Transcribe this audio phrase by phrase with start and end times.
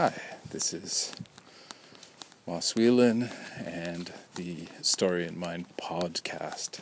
[0.00, 0.14] Hi,
[0.50, 1.12] this is
[2.46, 3.28] Moss Whelan
[3.62, 6.80] and the Story in Mind podcast.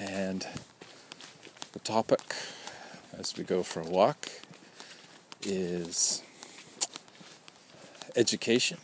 [0.00, 0.48] And
[1.72, 2.34] the topic
[3.16, 4.30] as we go for a walk
[5.44, 6.24] is
[8.16, 8.78] education,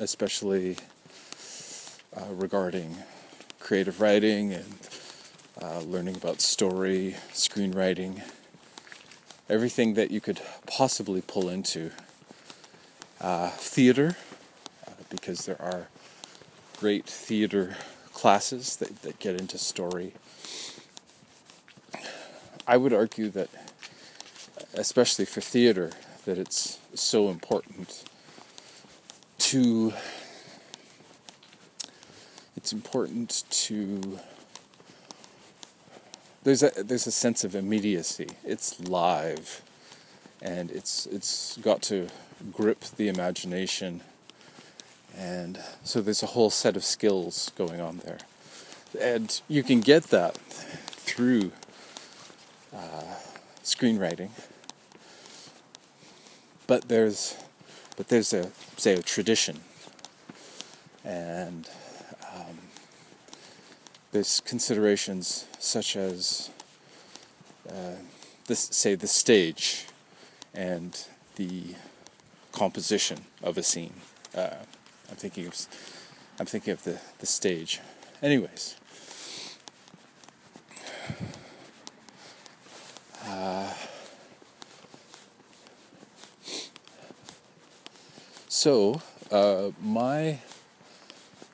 [0.00, 0.78] especially
[2.16, 2.96] uh, regarding
[3.60, 4.74] creative writing and
[5.62, 8.22] uh, learning about story, screenwriting
[9.48, 10.40] everything that you could
[10.76, 11.92] possibly pull into
[13.20, 14.16] uh, theater,
[14.88, 15.86] uh, because there are
[16.80, 17.76] great theater
[18.12, 20.12] classes that, that get into story.
[22.66, 23.50] I would argue that,
[24.74, 25.92] especially for theater,
[26.24, 28.02] that it's so important
[29.38, 29.92] to
[32.56, 34.18] it's important to
[36.42, 38.28] there's a there's a sense of immediacy.
[38.44, 39.62] It's live,
[40.44, 42.06] and it's it's got to
[42.52, 44.02] grip the imagination,
[45.16, 48.18] and so there's a whole set of skills going on there,
[49.00, 51.50] and you can get that through
[52.72, 53.16] uh,
[53.64, 54.30] screenwriting.
[56.66, 57.36] But there's
[57.96, 59.60] but there's a say a tradition,
[61.02, 61.66] and
[64.14, 66.48] there's considerations such as,
[67.68, 67.96] uh,
[68.46, 69.86] this, say, the stage
[70.54, 71.06] and
[71.36, 71.74] the
[72.52, 73.94] composition of a scene.
[74.34, 74.50] Uh,
[75.10, 75.66] I'm thinking of,
[76.38, 77.80] I'm thinking of the, the stage.
[78.22, 78.76] Anyways,
[83.26, 83.72] uh,
[88.48, 90.38] so uh, my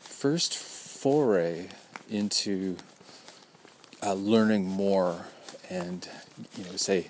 [0.01, 1.69] first foray
[2.11, 2.77] into
[4.03, 5.27] uh, learning more
[5.71, 6.09] and
[6.57, 7.07] you know say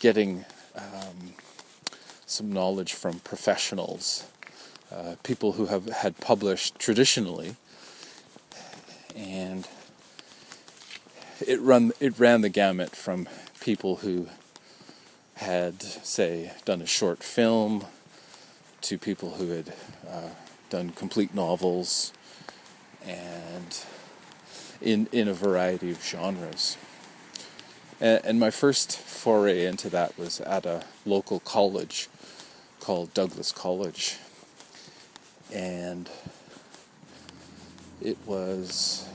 [0.00, 0.44] getting
[0.76, 1.34] um,
[2.26, 4.24] some knowledge from professionals,
[4.92, 7.56] uh, people who have had published traditionally,
[9.14, 9.66] and
[11.46, 13.28] it run it ran the gamut from
[13.60, 14.28] people who
[15.34, 17.84] had say done a short film
[18.80, 19.72] to people who had
[20.08, 20.28] uh,
[20.70, 22.12] done complete novels
[23.04, 23.84] and
[24.80, 26.76] in, in a variety of genres.
[28.00, 32.08] And, my first foray into that was at a local college
[32.80, 34.18] called Douglas College.
[35.52, 36.10] And
[38.02, 39.08] it was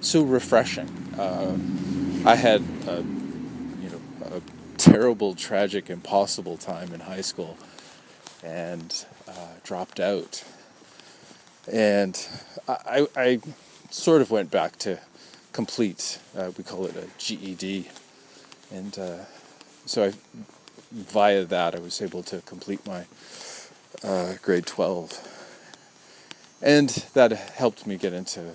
[0.00, 0.88] so refreshing.
[1.18, 1.58] Uh,
[2.26, 3.02] I had a,
[3.82, 4.40] you know, a
[4.78, 7.58] terrible, tragic, impossible time in high school
[8.42, 9.32] and uh,
[9.62, 10.44] dropped out.
[11.70, 12.26] And
[12.66, 13.40] I, I
[13.90, 14.98] sort of went back to
[15.60, 16.18] complete.
[16.34, 17.86] Uh, we call it a GED,
[18.72, 19.18] and uh,
[19.84, 20.12] so I,
[20.90, 23.04] via that, I was able to complete my
[24.02, 25.10] uh, grade twelve,
[26.62, 28.52] and that helped me get into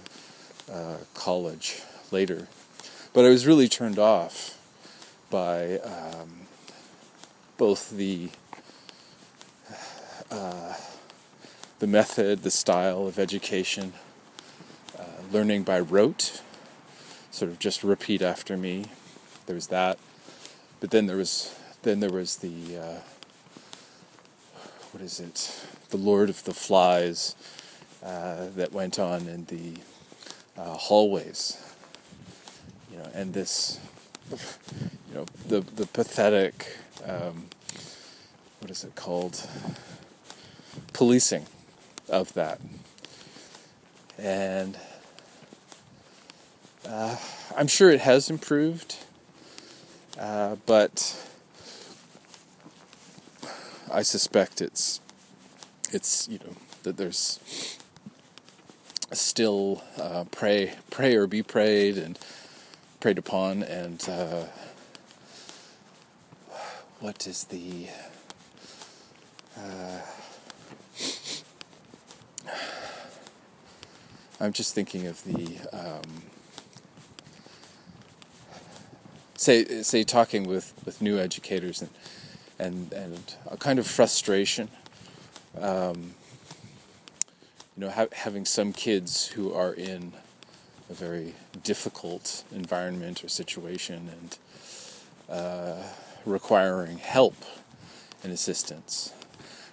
[0.71, 2.47] uh, college later.
[3.13, 4.57] But I was really turned off
[5.29, 6.47] by um,
[7.55, 8.29] both the
[10.31, 10.73] uh,
[11.77, 13.94] the method, the style of education
[15.31, 16.41] learning by rote,
[17.35, 18.85] sort of just repeat after me.
[19.46, 20.00] There was that,
[20.79, 21.53] but then there was
[21.84, 23.00] then there was the uh,
[24.91, 25.68] what is it?
[25.90, 27.35] The Lord of the Flies
[28.01, 29.81] uh, that went on in the
[30.57, 31.62] uh, hallways.
[32.90, 33.81] You know, and this,
[35.09, 37.47] you know, the the pathetic, um,
[38.62, 39.45] what is it called?
[40.94, 41.47] Policing
[42.07, 42.62] of that,
[44.18, 44.78] and
[46.88, 47.18] uh,
[47.57, 48.97] I'm sure it has improved,
[50.19, 51.28] uh, but
[53.91, 55.00] I suspect it's
[55.91, 57.79] it's you know that there's
[59.12, 62.19] still uh, prey prey or be preyed and
[63.00, 64.45] preyed upon and uh,
[67.00, 67.88] what is the
[69.57, 70.00] uh,
[74.39, 76.24] I'm just thinking of the um,
[79.45, 81.92] say say talking with, with new educators and
[82.57, 84.69] and and a kind of frustration.
[85.59, 86.15] Um,
[87.75, 90.13] you know, ha- having some kids who are in
[90.89, 94.38] a very difficult environment or situation and
[95.30, 95.83] uh,
[96.25, 97.36] requiring help
[98.24, 99.13] and assistance.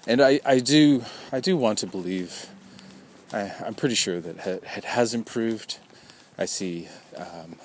[0.06, 2.48] And I, I do I do want to believe
[3.32, 5.78] I, I'm pretty sure that it has improved.
[6.36, 7.56] I see um,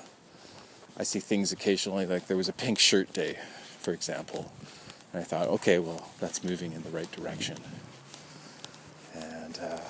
[0.98, 3.38] I see things occasionally, like there was a pink shirt day,
[3.80, 4.50] for example,
[5.12, 7.56] And I thought, okay, well, that's moving in the right direction.
[9.14, 9.80] And uh,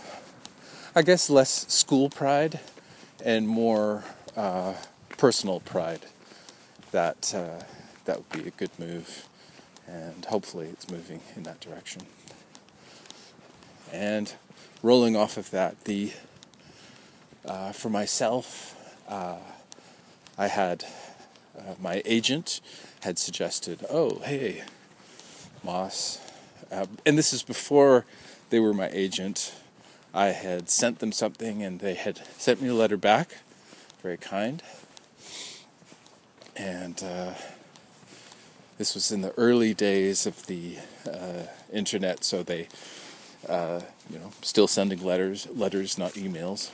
[0.94, 2.60] I guess less school pride
[3.24, 4.04] and more
[4.36, 4.74] uh,
[5.16, 6.06] personal pride.
[6.92, 7.64] That uh,
[8.06, 9.28] that would be a good move,
[9.86, 12.02] and hopefully it's moving in that direction.
[13.92, 14.32] And
[14.82, 16.12] rolling off of that, the
[17.44, 18.74] uh, for myself,
[19.06, 19.36] uh,
[20.38, 20.84] I had
[21.58, 22.60] uh, my agent
[23.00, 24.62] had suggested, "Oh, hey,
[25.64, 26.20] Moss,"
[26.70, 28.06] uh, and this is before
[28.50, 29.52] they were my agent.
[30.14, 33.38] I had sent them something, and they had sent me a letter back,
[34.02, 34.62] very kind.
[36.56, 37.34] And uh,
[38.78, 40.76] this was in the early days of the
[41.06, 41.42] uh,
[41.72, 42.68] internet, so they,
[43.48, 46.70] uh, you know, still sending letters, letters, not emails.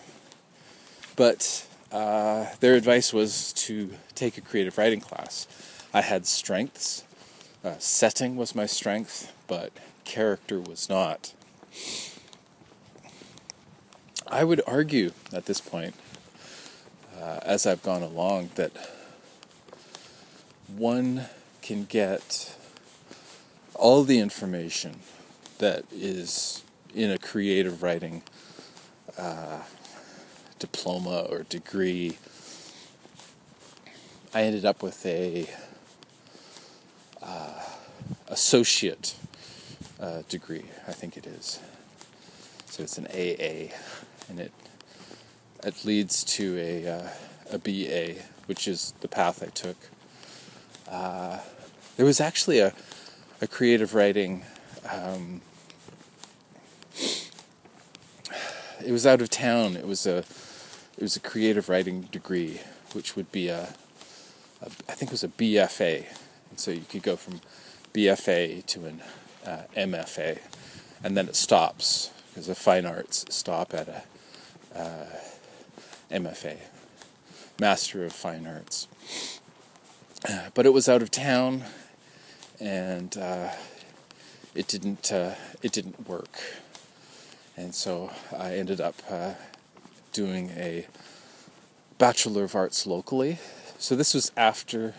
[1.17, 5.47] But uh, their advice was to take a creative writing class.
[5.95, 7.05] I had strengths.
[7.65, 9.71] Uh, setting was my strength, but
[10.05, 11.33] character was not.
[14.27, 15.95] I would argue at this point,
[17.17, 18.73] uh, as I've gone along, that
[20.67, 21.27] one
[21.63, 22.57] can get
[23.75, 24.97] all the information
[25.59, 28.23] that is in a creative writing
[29.17, 29.61] uh,
[30.65, 32.17] diploma or degree.
[34.33, 35.47] I ended up with a
[37.23, 37.61] uh,
[38.29, 39.15] associate
[40.01, 41.61] uh, degree, I think it is.
[42.67, 43.75] So it's an AA,
[44.29, 44.53] and it
[45.63, 47.09] it leads to a uh,
[47.53, 49.77] a BA, which is the path I took.
[50.89, 51.41] Uh,
[51.97, 52.73] there was actually a
[53.43, 54.45] a creative writing.
[54.91, 55.43] Um,
[58.85, 59.77] it was out of town.
[59.77, 60.25] It was a
[60.97, 62.61] it was a creative writing degree,
[62.93, 63.75] which would be a,
[64.63, 66.05] a I think it was a BFA,
[66.51, 67.41] and so you could go from
[67.93, 69.03] BFA to an
[69.45, 70.39] uh, MFA,
[71.03, 74.03] and then it stops because the fine arts stop at a
[74.79, 75.07] uh,
[76.11, 76.59] MFA,
[77.61, 78.89] Master of Fine Arts.
[80.55, 81.65] But it was out of town,
[82.61, 83.51] and uh,
[84.55, 86.39] it didn't uh, it didn't work,
[87.57, 89.35] and so I ended up uh,
[90.15, 90.87] doing a
[91.99, 93.39] Bachelor of Arts locally.
[93.79, 94.95] So this was after,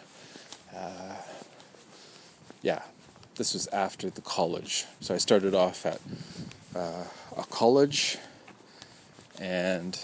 [0.75, 1.15] uh,
[2.62, 2.83] yeah,
[3.35, 4.85] this was after the college.
[5.00, 6.00] So I started off at
[6.75, 8.17] uh, a college,
[9.39, 9.97] and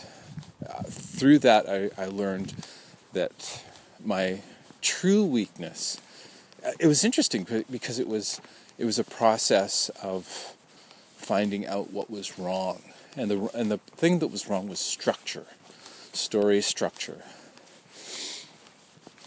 [0.68, 2.56] uh, through that, I, I learned
[3.14, 3.64] that
[4.04, 4.42] my
[4.82, 6.00] true weakness.
[6.66, 8.42] Uh, it was interesting because it was
[8.78, 10.56] it was a process of
[11.18, 12.82] finding out what was wrong,
[13.16, 15.46] and the and the thing that was wrong was structure,
[16.14, 17.24] story structure.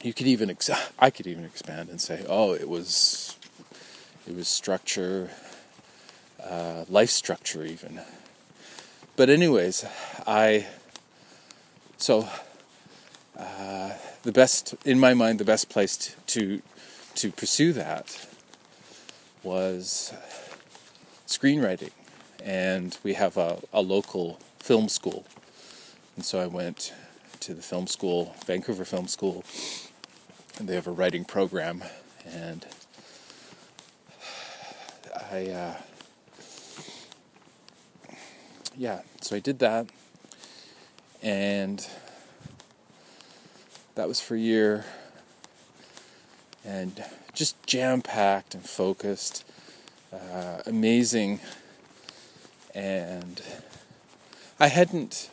[0.03, 3.39] You could even ex- I could even expand and say, oh, it was
[4.27, 5.31] it was structure,
[6.43, 8.01] uh, life structure, even.
[9.17, 9.85] But, anyways,
[10.27, 10.67] I.
[11.99, 12.29] So,
[13.39, 13.93] uh,
[14.23, 16.63] the best, in my mind, the best place to,
[17.17, 18.27] to pursue that
[19.43, 20.13] was
[21.27, 21.93] screenwriting.
[22.45, 25.25] And we have a, a local film school.
[26.15, 26.93] And so I went
[27.41, 29.45] to the film school, Vancouver Film School,
[30.59, 31.83] and they have a writing program.
[32.25, 32.65] And
[35.31, 35.75] I, uh,
[38.77, 39.87] yeah, so I did that,
[41.23, 41.87] and
[43.95, 44.85] that was for a year,
[46.65, 49.45] and just jam packed and focused,
[50.13, 51.41] uh, amazing,
[52.75, 53.41] and
[54.59, 55.31] I hadn't.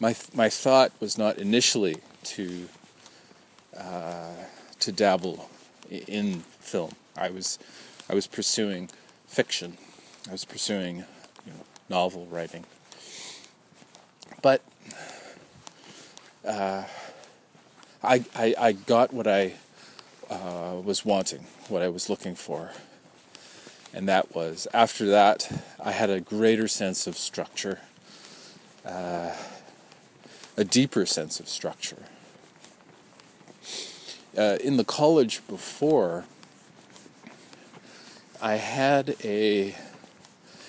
[0.00, 2.68] My my thought was not initially to
[3.76, 4.34] uh,
[4.80, 5.48] to dabble
[5.90, 6.92] in film.
[7.16, 7.58] I was
[8.08, 8.90] I was pursuing
[9.26, 9.76] fiction.
[10.28, 10.98] I was pursuing
[11.46, 12.64] you know, novel writing.
[14.42, 14.62] But
[16.44, 16.84] uh,
[18.02, 19.54] I, I, I, got what I
[20.30, 22.70] uh, was wanting, what I was looking for.
[23.98, 25.50] And that was, after that,
[25.80, 27.80] I had a greater sense of structure,
[28.86, 29.34] uh,
[30.56, 32.04] a deeper sense of structure.
[34.38, 36.26] Uh, in the college before,
[38.40, 39.74] I had a.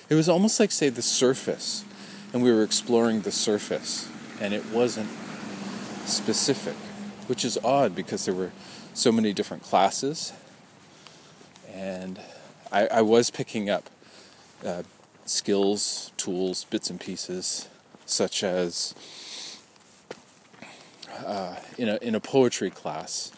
[0.08, 1.84] It was almost like, say, the surface,
[2.32, 4.08] and we were exploring the surface,
[4.40, 5.08] and it wasn't
[6.04, 6.74] specific,
[7.28, 8.50] which is odd because there were
[8.92, 10.32] so many different classes,
[11.72, 12.18] and
[12.72, 13.90] I, I was picking up
[14.64, 14.82] uh,
[15.24, 17.68] skills, tools, bits and pieces,
[18.06, 18.94] such as
[21.24, 23.32] uh, in a in a poetry class,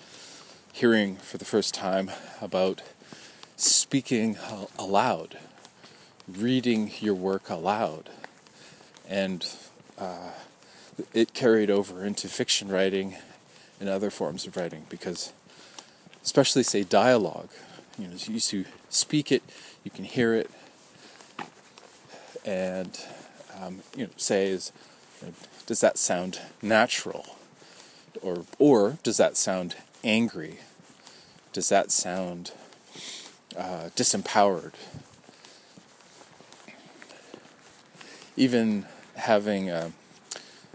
[0.72, 2.10] hearing for the first time
[2.40, 2.82] about
[3.56, 4.36] speaking
[4.78, 5.38] aloud,
[6.28, 8.10] reading your work aloud.
[9.08, 9.46] And
[9.98, 10.30] uh,
[11.14, 13.16] it carried over into fiction writing
[13.80, 15.32] and other forms of writing because,
[16.22, 17.50] especially, say, dialogue,
[17.98, 19.42] you know, you used to speak it,
[19.84, 20.50] you can hear it,
[22.44, 22.98] and,
[23.60, 24.72] um, you know, say, is,
[25.66, 27.36] does that sound natural?
[28.20, 30.58] Or, or does that sound angry?
[31.52, 32.52] Does that sound
[33.56, 34.72] uh, disempowered?
[38.36, 39.90] Even having, uh,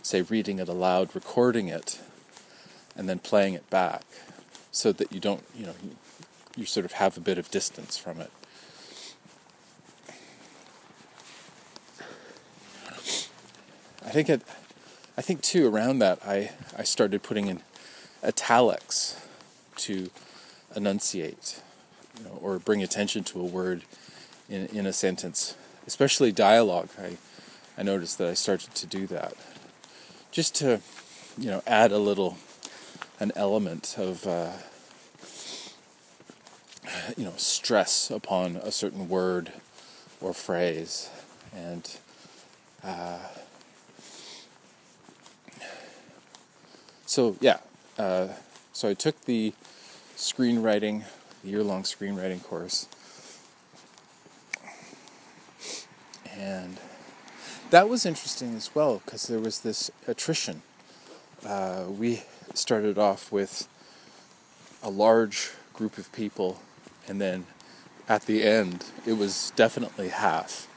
[0.01, 1.99] say, reading it aloud, recording it,
[2.95, 4.03] and then playing it back
[4.71, 5.75] so that you don't, you know,
[6.57, 8.31] you, sort of have a bit of distance from it.
[14.05, 14.41] I think it,
[15.17, 17.61] I think too around that I, I started putting in
[18.23, 19.21] italics
[19.77, 20.09] to
[20.75, 21.61] enunciate,
[22.17, 23.83] you know, or bring attention to a word
[24.49, 26.89] in in a sentence, especially dialogue.
[26.99, 27.17] I
[27.77, 29.35] I noticed that I started to do that,
[30.31, 30.81] just to,
[31.37, 32.37] you know, add a little,
[33.19, 34.53] an element of, uh,
[37.15, 39.51] you know, stress upon a certain word
[40.21, 41.09] or phrase,
[41.55, 41.97] and.
[42.83, 43.17] Uh,
[47.05, 47.57] so yeah,
[47.97, 48.27] uh,
[48.71, 49.53] so I took the
[50.15, 51.03] screenwriting,
[51.43, 52.87] year-long screenwriting course,
[56.31, 56.77] and
[57.71, 60.61] that was interesting as well because there was this attrition.
[61.45, 63.67] Uh, we started off with
[64.83, 66.61] a large group of people,
[67.07, 67.45] and then
[68.09, 70.67] at the end, it was definitely half.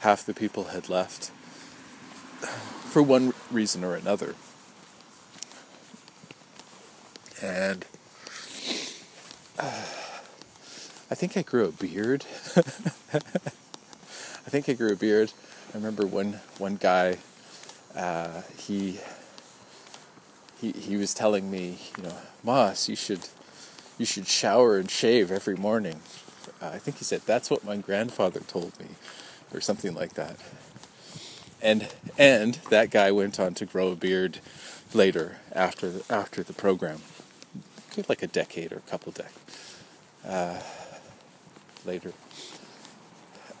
[0.00, 1.30] Half the people had left
[2.90, 4.34] for one reason or another.
[7.42, 7.84] And
[9.58, 9.64] uh,
[11.10, 12.24] I think I grew a beard.
[12.56, 15.32] I think I grew a beard
[15.72, 17.18] I remember one one guy,
[17.94, 18.98] uh, he
[20.60, 23.28] he he was telling me, you know, Moss, you should
[24.00, 26.00] you should shower and shave every morning.
[26.62, 28.86] Uh, I think he said that's what my grandfather told me,
[29.52, 30.36] or something like that.
[31.60, 34.38] And and that guy went on to grow a beard
[34.94, 37.02] later after the, after the program,
[38.08, 39.28] like a decade or a couple decades
[40.26, 40.60] uh,
[41.84, 42.14] later.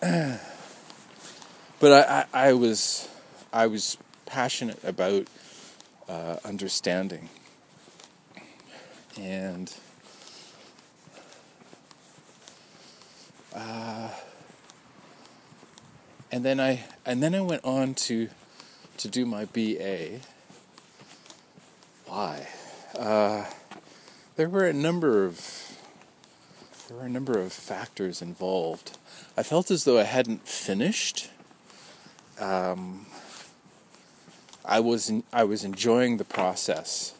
[0.00, 3.10] but I, I, I was
[3.52, 5.26] I was passionate about
[6.08, 7.28] uh, understanding
[9.18, 9.74] and
[13.54, 14.10] uh,
[16.32, 18.28] and then I and then I went on to
[18.98, 20.20] to do my BA.
[22.06, 22.48] Why?
[22.98, 23.44] Uh,
[24.36, 25.78] there were a number of
[26.88, 28.98] there were a number of factors involved.
[29.36, 31.30] I felt as though I hadn't finished
[32.40, 33.06] um,
[34.64, 37.14] I was in, I was enjoying the process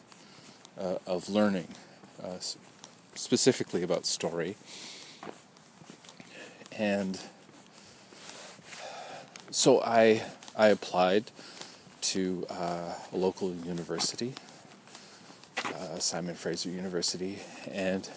[0.79, 1.67] uh, of learning,
[2.21, 2.39] uh,
[3.15, 4.57] specifically about story,
[6.77, 7.19] and
[9.51, 10.23] so I
[10.55, 11.31] I applied
[12.01, 14.33] to uh, a local university,
[15.65, 18.09] uh, Simon Fraser University, and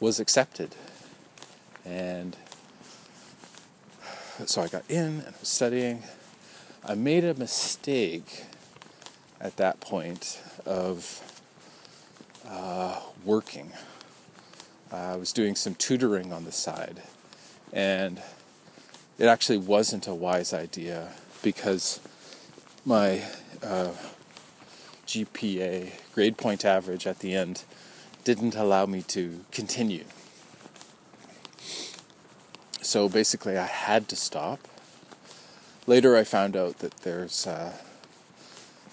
[0.00, 0.74] was accepted,
[1.84, 2.36] and
[4.46, 6.02] so I got in and was studying.
[6.84, 8.44] I made a mistake
[9.40, 11.22] at that point of
[12.48, 13.72] uh, working.
[14.90, 17.02] I was doing some tutoring on the side,
[17.72, 18.22] and
[19.18, 21.08] it actually wasn't a wise idea
[21.42, 22.00] because
[22.84, 23.22] my
[23.62, 23.90] uh,
[25.06, 27.64] GPA, grade point average at the end,
[28.24, 30.04] didn't allow me to continue.
[32.80, 34.60] So basically, I had to stop
[35.88, 37.72] Later, I found out that there's uh,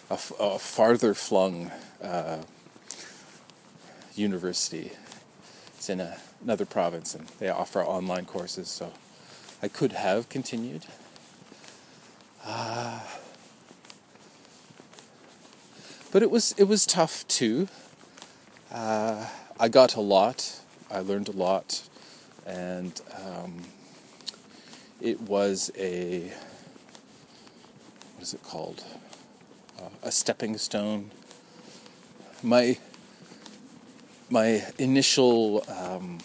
[0.09, 1.69] a, farther flung
[2.01, 2.37] uh,
[4.15, 4.93] university.
[5.85, 8.69] It's in a, another province, and they offer online courses.
[8.69, 8.91] So
[9.61, 10.87] I could have continued.
[12.43, 13.01] Uh,
[16.11, 17.67] but it was it was tough too.
[18.71, 19.27] Uh,
[19.59, 20.59] I got a lot.
[20.89, 21.87] I learned a lot,
[22.47, 23.61] and um,
[24.99, 26.33] it was a
[28.15, 28.83] what is it called?
[29.79, 31.11] Uh, a stepping stone.
[32.41, 32.79] My
[34.29, 36.19] my initial um,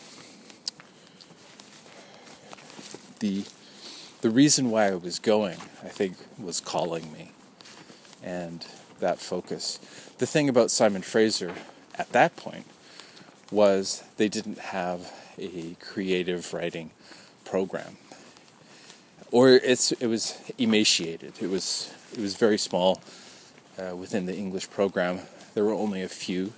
[3.21, 3.45] the
[4.21, 7.33] the reason why I was going, I think, was calling me,
[8.23, 8.66] and
[9.00, 9.78] that focus.
[10.19, 11.54] The thing about Simon Fraser
[11.95, 12.66] at that point
[13.50, 16.90] was they didn't have a creative writing
[17.45, 17.97] program.
[19.30, 21.35] Or it's it was emaciated.
[21.40, 23.00] It was it was very small
[23.78, 25.21] uh, within the English program.
[25.54, 26.52] There were only a few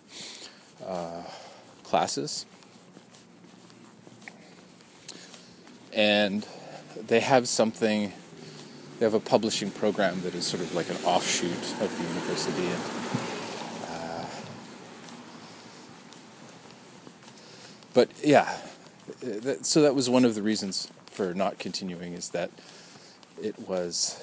[0.87, 1.23] uh,
[1.85, 2.47] classes,
[5.93, 6.47] and
[7.07, 8.13] they have something.
[8.99, 12.67] They have a publishing program that is sort of like an offshoot of the university,
[12.67, 12.83] and
[13.91, 14.27] uh,
[17.95, 18.59] but yeah,
[19.21, 22.51] that, so that was one of the reasons for not continuing is that
[23.43, 24.23] it was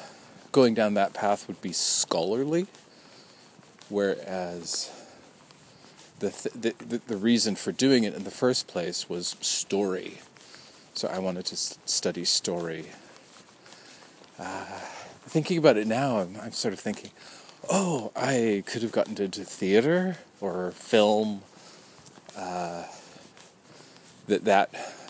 [0.51, 2.67] going down that path would be scholarly,
[3.89, 4.89] whereas
[6.19, 10.19] the, th- the, the reason for doing it in the first place was story.
[10.93, 12.87] So I wanted to study story.
[14.37, 14.65] Uh,
[15.25, 17.11] thinking about it now, I'm, I'm sort of thinking,
[17.69, 21.41] oh, I could have gotten into theater or film.
[22.37, 22.85] Uh,
[24.27, 24.69] that that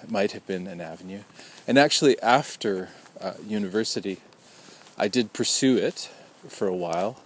[0.09, 1.21] might have been an avenue.
[1.67, 2.89] And actually, after
[3.21, 4.21] uh, university,
[4.97, 6.09] I did pursue it
[6.47, 7.21] for a while.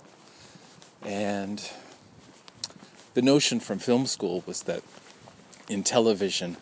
[1.04, 1.70] And
[3.14, 4.84] the notion from film school was that
[5.70, 6.58] in television,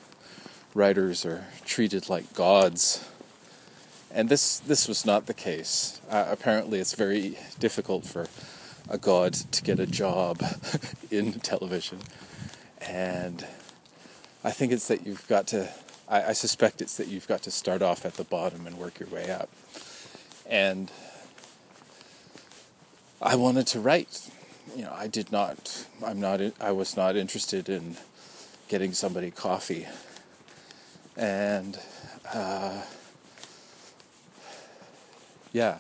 [0.74, 3.08] writers are treated like gods.
[4.14, 6.02] And this, this was not the case.
[6.10, 8.28] Uh, apparently, it's very difficult for
[8.90, 10.44] a god to get a job
[11.12, 12.00] in television.
[12.82, 13.46] And
[14.44, 15.70] I think it's that you've got to,
[16.10, 19.00] I, I, suspect it's that you've got to start off at the bottom and work
[19.00, 19.50] your way up.
[20.50, 20.92] And
[23.22, 24.30] I wanted to write.
[24.76, 27.98] You know, I did not, I'm not, I was not interested in
[28.68, 29.88] getting somebody coffee.
[31.18, 31.78] And,
[32.34, 32.82] uh,
[35.52, 35.80] yeah.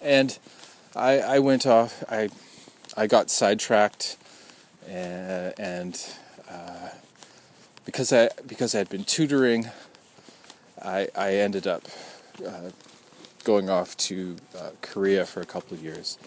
[0.00, 0.36] And
[0.96, 2.28] I, I went off, I,
[2.96, 4.16] I got sidetracked
[4.88, 6.14] and, and
[6.50, 6.88] uh,
[7.84, 9.70] because I because I had been tutoring,
[10.80, 11.82] I I ended up
[12.46, 12.70] uh,
[13.44, 16.18] going off to uh, Korea for a couple of years,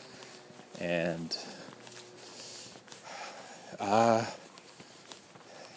[0.79, 1.37] and
[3.79, 4.25] uh,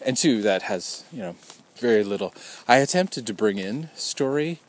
[0.05, 1.37] and two that has you know
[1.77, 2.35] very little.
[2.67, 4.61] I attempted to bring in story,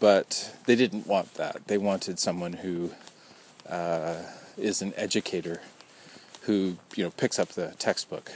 [0.00, 1.66] but they didn't want that.
[1.66, 2.92] They wanted someone who
[3.68, 4.22] uh,
[4.56, 5.60] is an educator
[6.42, 8.32] who you know picks up the textbook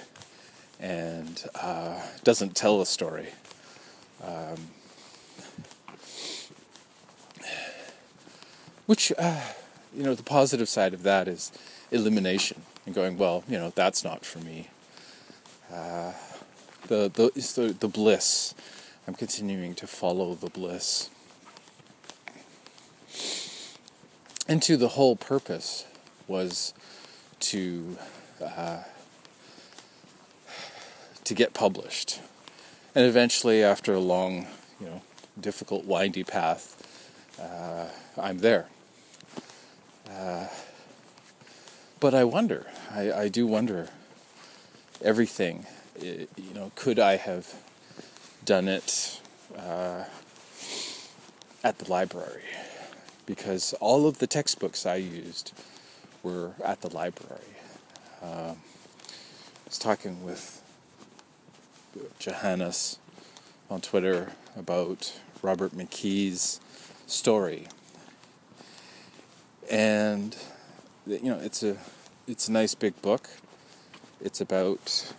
[0.80, 3.28] and uh, doesn't tell a story.
[4.22, 4.68] Um,
[8.86, 9.40] which uh,
[9.94, 11.52] you know the positive side of that is
[11.90, 14.68] elimination and going well you know that's not for me.
[15.72, 16.12] Uh,
[16.86, 18.54] the the the, the bliss.
[19.06, 21.08] I'm continuing to follow the bliss.
[24.46, 25.86] And to the whole purpose
[26.26, 26.74] was
[27.40, 27.96] to
[28.42, 28.82] uh,
[31.24, 32.20] to get published,
[32.94, 34.46] and eventually, after a long,
[34.80, 35.02] you know,
[35.38, 36.76] difficult, windy path,
[37.40, 37.86] uh,
[38.20, 38.68] I'm there.
[40.10, 40.46] Uh,
[42.00, 42.66] but I wonder.
[42.92, 43.88] I, I do wonder.
[45.02, 45.66] Everything,
[46.00, 47.54] you know, could I have
[48.44, 49.20] done it
[49.56, 50.04] uh,
[51.62, 52.42] at the library?
[53.26, 55.52] Because all of the textbooks I used
[56.22, 57.42] were at the library.
[58.22, 60.62] Um, I was talking with
[62.18, 62.98] Johannes
[63.70, 66.60] on Twitter about Robert McKee's
[67.06, 67.68] story,
[69.70, 70.36] and
[71.06, 71.76] you know it's a
[72.26, 73.28] it's a nice big book.
[74.20, 75.12] It's about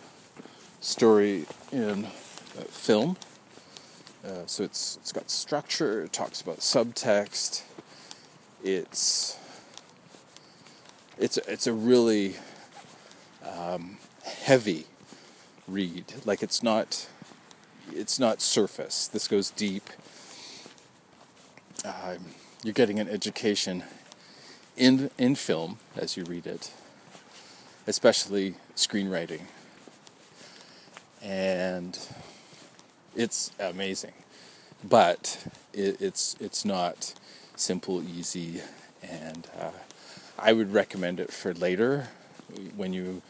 [0.80, 3.16] story in uh, film.
[4.24, 6.02] Uh, so it's it's got structure.
[6.04, 7.62] It talks about subtext.
[8.62, 9.38] It's
[11.18, 12.36] it's it's a really
[13.44, 14.86] um, heavy
[15.66, 16.12] read.
[16.24, 17.08] Like it's not
[17.92, 19.08] it's not surface.
[19.08, 19.88] This goes deep.
[21.84, 22.18] Um,
[22.62, 23.84] you're getting an education
[24.80, 26.72] in in film as you read it,
[27.86, 29.42] especially screenwriting,
[31.22, 31.98] and
[33.14, 34.14] it's amazing.
[34.82, 37.12] But it, it's it's not
[37.56, 38.62] simple, easy,
[39.02, 39.72] and uh,
[40.38, 42.08] I would recommend it for later
[42.74, 43.20] when you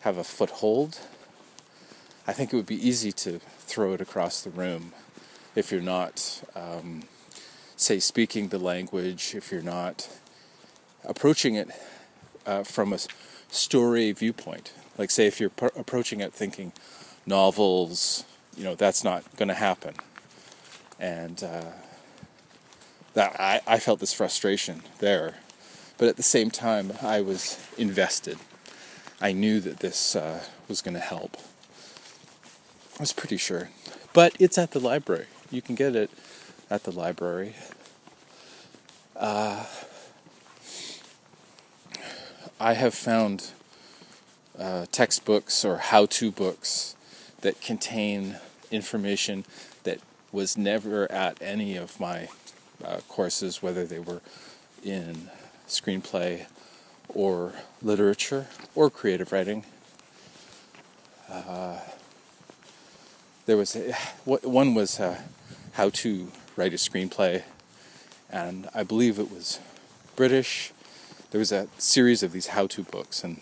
[0.00, 0.98] have a foothold.
[2.26, 4.92] I think it would be easy to throw it across the room
[5.56, 7.04] if you're not, um,
[7.76, 10.06] say, speaking the language, if you're not
[11.04, 11.68] approaching it
[12.46, 12.98] uh, from a
[13.50, 14.72] story viewpoint.
[14.96, 16.72] Like, say, if you're pr- approaching it thinking
[17.26, 18.24] novels,
[18.56, 19.94] you know, that's not going to happen.
[20.98, 21.72] And uh,
[23.14, 25.36] that I, I felt this frustration there
[25.98, 28.38] but at the same time, I was invested.
[29.20, 31.36] I knew that this uh, was going to help.
[32.98, 33.70] I was pretty sure.
[34.12, 35.26] But it's at the library.
[35.50, 36.10] You can get it
[36.70, 37.56] at the library.
[39.16, 39.66] Uh,
[42.60, 43.52] I have found
[44.58, 46.96] uh, textbooks or how to books
[47.42, 48.36] that contain
[48.72, 49.44] information
[49.84, 50.00] that
[50.32, 52.28] was never at any of my
[52.84, 54.22] uh, courses, whether they were
[54.84, 55.30] in
[55.68, 56.46] screenplay
[57.08, 59.64] or literature or creative writing.
[61.30, 61.78] Uh,
[63.46, 63.92] there was a,
[64.24, 65.22] one was uh,
[65.74, 67.44] how to write a screenplay,
[68.30, 69.60] and I believe it was
[70.16, 70.72] British.
[71.30, 73.40] There was a series of these how-to books, and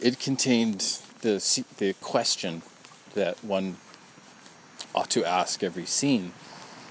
[0.00, 2.62] it contained the the question
[3.12, 3.76] that one
[4.94, 6.32] ought to ask every scene,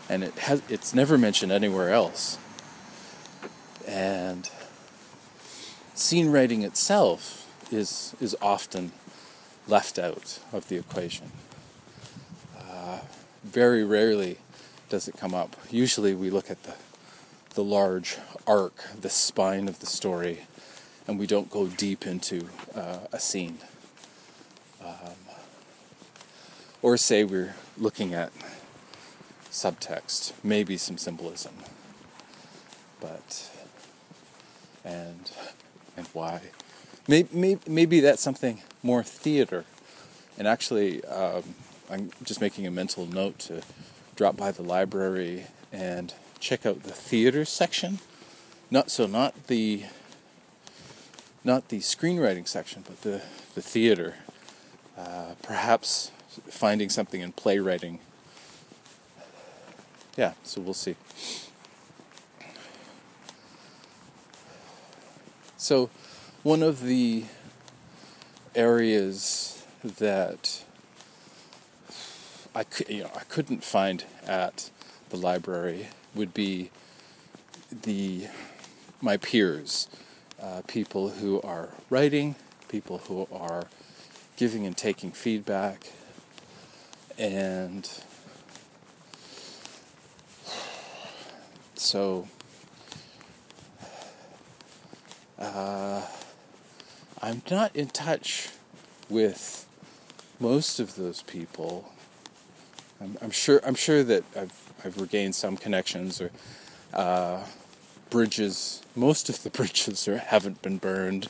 [0.07, 2.37] and it has it's never mentioned anywhere else.
[3.87, 4.47] And
[5.95, 8.91] scene writing itself is is often
[9.67, 11.31] left out of the equation.
[12.55, 12.99] Uh,
[13.43, 14.37] very rarely
[14.89, 15.55] does it come up.
[15.71, 16.75] Usually we look at the
[17.59, 18.15] the large
[18.47, 20.43] arc, the spine of the story,
[21.05, 23.57] and we don't go deep into uh, a scene.
[24.81, 25.17] Um,
[26.81, 28.31] or say we're looking at
[29.51, 31.51] subtext, maybe some symbolism,
[33.01, 33.51] but
[34.85, 35.29] and
[35.97, 36.39] and why?
[37.09, 39.65] Maybe, maybe that's something more theater.
[40.37, 41.43] And actually, um,
[41.91, 43.63] I'm just making a mental note to
[44.15, 47.99] drop by the library and check out the theater section.
[48.71, 49.83] Not so, not the
[51.43, 53.21] not the screenwriting section, but the
[53.55, 54.15] the theater.
[54.97, 56.11] Uh, perhaps
[56.49, 57.99] finding something in playwriting.
[60.17, 60.95] Yeah, so we'll see.
[65.55, 65.89] So,
[66.43, 67.25] one of the
[68.55, 70.63] areas that
[72.53, 74.69] I could, you know, I couldn't find at
[75.09, 76.71] the library would be
[77.71, 78.27] the
[79.01, 79.87] my peers,
[80.41, 82.35] uh, people who are writing,
[82.67, 83.67] people who are
[84.35, 85.91] giving and taking feedback,
[87.17, 87.89] and
[91.75, 92.27] so
[95.37, 96.01] uh,
[97.21, 98.49] I'm not in touch
[99.09, 99.65] with
[100.39, 101.91] most of those people.
[103.01, 103.61] I'm, I'm sure.
[103.65, 106.31] I'm sure that I've I've regained some connections or
[106.93, 107.43] uh,
[108.09, 108.81] bridges.
[108.95, 111.27] Most of the bridges are, haven't been burned.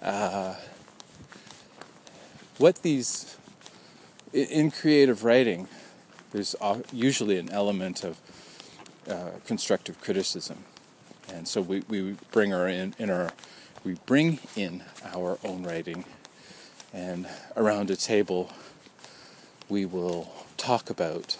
[0.00, 0.56] Uh,
[2.58, 3.36] what these
[4.32, 5.68] in creative writing,
[6.32, 6.54] there's
[6.92, 8.18] usually an element of
[9.08, 10.64] uh, constructive criticism,
[11.32, 13.30] and so we, we bring our in, in our
[13.84, 16.04] we bring in our own writing,
[16.92, 17.26] and
[17.56, 18.50] around a table,
[19.68, 21.36] we will talk about.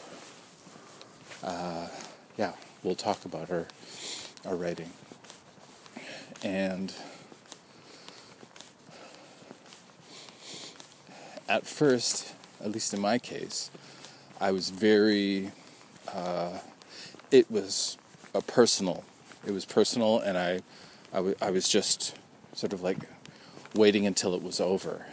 [1.45, 1.87] Uh,
[2.37, 3.69] yeah, we'll talk about our
[4.45, 4.91] our writing,
[6.43, 6.93] and
[11.49, 13.71] at first, at least in my case,
[14.41, 15.53] I was very.
[16.13, 16.59] Uh,
[17.31, 17.97] it was
[18.35, 19.05] a personal.
[19.47, 20.61] It was personal, and I,
[21.13, 22.17] I, w- I was just
[22.55, 22.99] sort of like
[23.75, 25.07] waiting until it was over.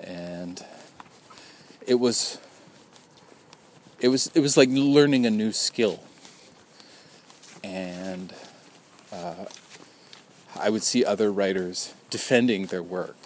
[0.00, 0.64] And
[1.86, 2.38] it was
[4.02, 6.00] it was it was like learning a new skill.
[7.64, 8.34] And
[9.12, 9.46] uh,
[10.58, 13.16] I would see other writers defending their work,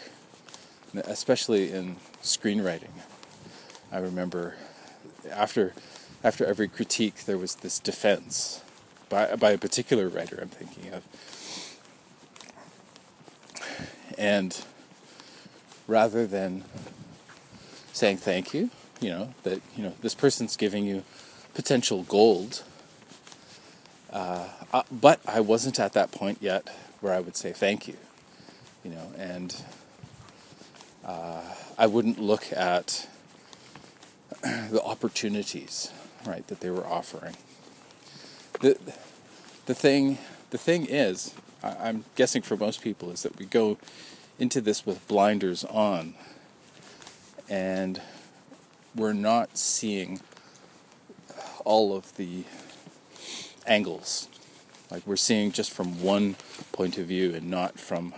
[0.95, 2.93] especially in screenwriting.
[3.91, 4.57] I remember
[5.33, 5.73] after
[6.23, 8.61] after every critique there was this defense
[9.09, 11.03] by by a particular writer I'm thinking of
[14.19, 14.65] and
[15.87, 16.65] rather than
[17.93, 21.05] saying thank you, you know, that, you know, this person's giving you
[21.55, 22.63] potential gold,
[24.13, 26.69] uh, uh, but I wasn't at that point yet
[27.01, 27.97] where I would say thank you,
[28.85, 29.63] you know, and
[31.05, 31.43] uh,
[31.79, 33.09] I wouldn't look at
[34.43, 35.93] the opportunities,
[36.27, 37.37] right, that they were offering.
[38.61, 38.79] The,
[39.67, 40.19] the thing,
[40.51, 43.79] the thing is, I'm guessing for most people, is that we go
[44.39, 46.15] into this with blinders on
[47.49, 48.01] and
[48.97, 50.21] we're not seeing
[51.65, 52.45] all of the
[53.67, 54.29] angles.
[54.91, 56.37] Like we're seeing just from one
[56.73, 58.15] point of view and not from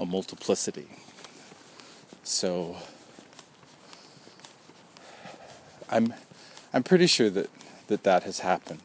[0.00, 0.88] a multiplicity.
[2.22, 2.76] So
[5.90, 6.14] I'm
[6.72, 7.50] I'm pretty sure that
[7.88, 8.80] that, that has happened.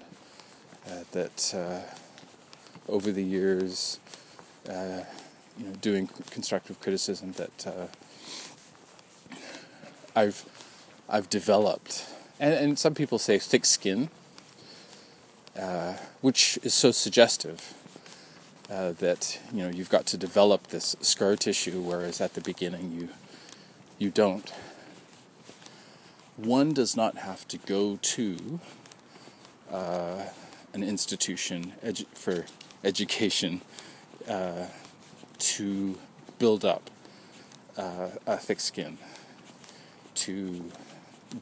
[0.85, 1.81] Uh, that uh,
[2.89, 3.99] over the years,
[4.67, 5.01] uh,
[5.57, 7.87] you know, doing constructive criticism that uh,
[10.15, 10.45] I've
[11.13, 12.07] I've developed,
[12.39, 14.09] and, and some people say thick skin,
[15.55, 17.75] uh, which is so suggestive
[18.67, 22.91] uh, that you know you've got to develop this scar tissue, whereas at the beginning
[22.99, 23.09] you
[23.99, 24.51] you don't.
[26.35, 28.59] One does not have to go to
[29.71, 30.23] uh,
[30.73, 32.45] an institution edu- for
[32.83, 33.61] education
[34.27, 34.65] uh,
[35.37, 35.99] to
[36.39, 36.89] build up
[37.77, 38.97] uh, a thick skin,
[40.15, 40.71] to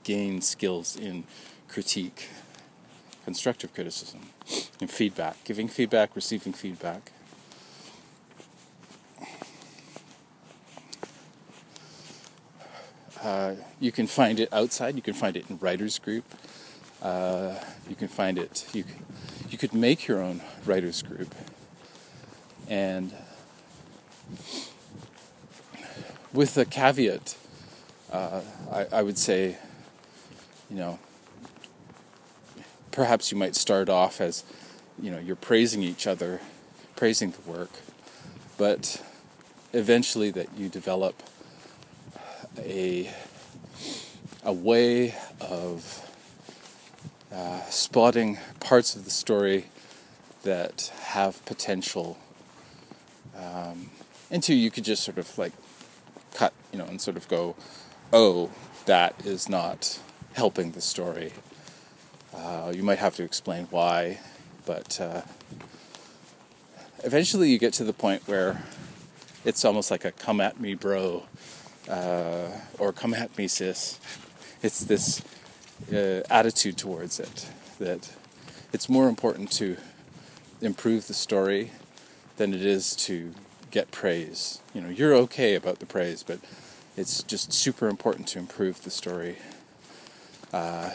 [0.03, 1.23] gain skills in
[1.67, 2.29] critique,
[3.25, 4.21] constructive criticism,
[4.79, 7.11] and feedback, giving feedback, receiving feedback.
[13.23, 14.95] Uh, you can find it outside.
[14.95, 16.25] You can find it in writers group.
[17.01, 17.55] Uh,
[17.87, 18.65] you can find it.
[18.73, 18.83] You
[19.49, 21.35] you could make your own writers group,
[22.67, 23.13] and
[26.33, 27.35] with a caveat,
[28.11, 29.57] uh, I, I would say,
[30.71, 30.99] you know,
[32.91, 34.45] perhaps you might start off as,
[34.99, 36.39] you know, you're praising each other,
[36.95, 37.71] praising the work,
[38.57, 39.03] but
[39.73, 41.21] eventually that you develop
[42.57, 43.11] a
[44.43, 46.09] a way of
[47.31, 49.65] uh, spotting parts of the story
[50.43, 52.17] that have potential.
[53.37, 53.91] Um,
[54.29, 55.53] into you could just sort of like
[56.33, 57.55] cut, you know, and sort of go,
[58.11, 58.49] oh,
[58.85, 59.99] that is not
[60.33, 61.33] helping the story.
[62.33, 64.19] Uh, you might have to explain why,
[64.65, 65.21] but uh,
[67.03, 68.63] eventually you get to the point where
[69.43, 71.23] it's almost like a come at me, bro,
[71.89, 73.99] uh, or come at me, sis.
[74.61, 75.21] It's this
[75.91, 77.47] uh, attitude towards it
[77.79, 78.13] that
[78.71, 79.77] it's more important to
[80.61, 81.71] improve the story
[82.37, 83.33] than it is to
[83.71, 84.61] get praise.
[84.73, 86.39] You know, you're okay about the praise, but
[86.95, 89.37] it's just super important to improve the story.
[90.53, 90.91] Uh,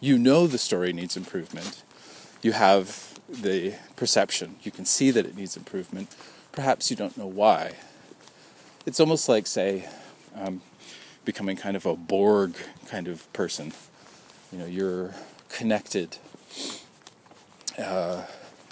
[0.00, 1.82] you know the story needs improvement.
[2.42, 4.56] You have the perception.
[4.62, 6.14] You can see that it needs improvement.
[6.52, 7.76] Perhaps you don't know why.
[8.86, 9.88] It's almost like, say,
[10.34, 10.62] um,
[11.24, 12.54] becoming kind of a Borg
[12.88, 13.72] kind of person.
[14.50, 15.14] You know, you're
[15.48, 16.16] connected.
[17.78, 18.24] Uh,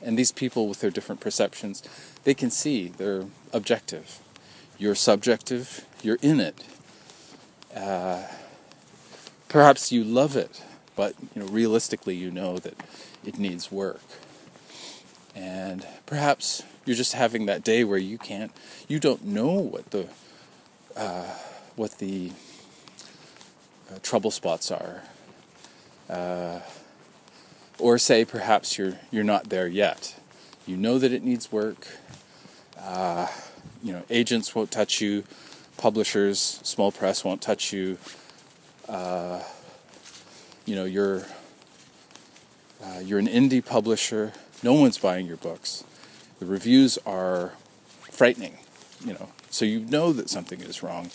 [0.03, 1.83] and these people, with their different perceptions,
[2.24, 4.20] they can see they're objective.
[4.79, 6.64] You're subjective, you're in it.
[7.74, 8.24] Uh,
[9.49, 10.63] perhaps you love it,
[10.97, 12.75] but you know, realistically, you know that
[13.25, 14.03] it needs work.
[15.35, 18.51] And perhaps you're just having that day where you can't,
[18.89, 20.09] you don't know what the,
[20.97, 21.35] uh,
[21.77, 22.33] what the
[23.91, 25.03] uh, trouble spots are.
[26.09, 26.61] Uh,
[27.79, 30.19] or say perhaps you're you're not there yet.
[30.67, 31.87] You know that it needs work.
[32.79, 33.29] Uh,
[33.83, 35.25] you know, agents won't touch you,
[35.77, 37.99] publishers, small press won't touch you.
[38.88, 39.42] Uh,
[40.64, 41.27] you know, you're
[42.83, 44.33] uh, you're an indie publisher.
[44.62, 45.85] No one's buying your books.
[46.38, 47.53] The reviews are
[48.11, 48.59] frightening.
[49.05, 51.11] You know, so you know that something is wrong,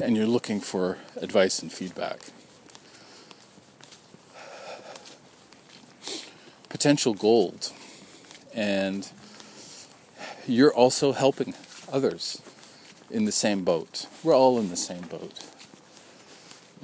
[0.00, 2.20] and you're looking for advice and feedback.
[6.68, 7.72] Potential gold,
[8.54, 9.10] and
[10.46, 11.54] you're also helping
[11.92, 12.40] others
[13.10, 14.06] in the same boat.
[14.22, 15.53] We're all in the same boat.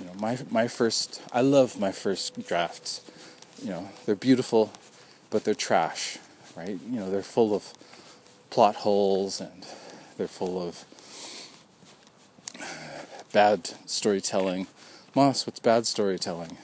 [0.00, 3.02] You know, my my first I love my first drafts.
[3.62, 4.72] You know, they're beautiful,
[5.28, 6.18] but they're trash,
[6.56, 6.78] right?
[6.90, 7.72] You know, they're full of
[8.48, 9.66] plot holes and
[10.16, 10.84] they're full of
[13.32, 14.66] bad storytelling.
[15.14, 16.56] Moss, what's bad storytelling?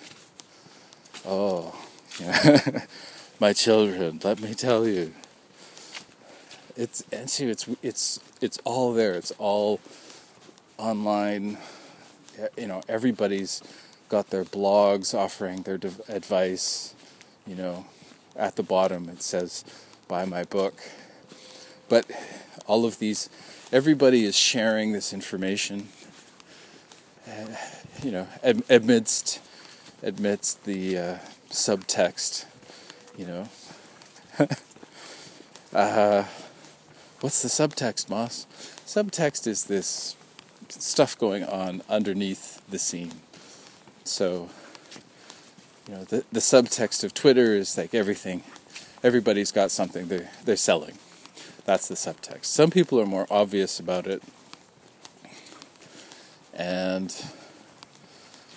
[1.27, 1.79] Oh,
[2.19, 2.87] yeah.
[3.41, 5.13] my children, let me tell you
[6.77, 9.15] it's and see it's it's it's all there.
[9.15, 9.81] It's all
[10.77, 11.59] online.
[12.57, 13.63] You know, everybody's
[14.09, 16.95] got their blogs offering their advice.
[17.47, 17.87] You know,
[18.35, 19.65] at the bottom it says,
[20.09, 20.75] "Buy my book."
[21.89, 22.11] But
[22.67, 23.31] all of these,
[23.73, 25.89] everybody is sharing this information.
[27.27, 27.57] Uh,
[28.03, 28.29] you know,
[28.69, 29.41] amidst
[30.03, 31.19] amidst the uh,
[31.51, 32.45] subtext.
[33.17, 33.49] You know.
[35.73, 36.25] uh,
[37.21, 38.47] What's the subtext, Moss?
[38.85, 40.17] Subtext is this
[40.73, 43.13] stuff going on underneath the scene.
[44.05, 44.49] So,
[45.89, 48.43] you know, the, the subtext of Twitter is like everything,
[49.03, 50.99] everybody's got something they're, they're selling.
[51.65, 52.47] That's the subtext.
[52.47, 54.23] Some people are more obvious about it.
[56.55, 57.15] And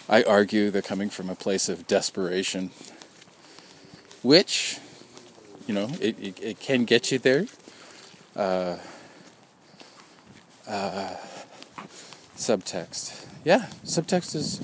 [0.07, 2.71] I argue they're coming from a place of desperation,
[4.23, 4.77] which,
[5.67, 7.45] you know, it, it, it can get you there
[8.35, 8.77] uh,
[10.67, 11.15] uh,
[12.39, 13.25] subtext.
[13.43, 14.61] Yeah, subtext is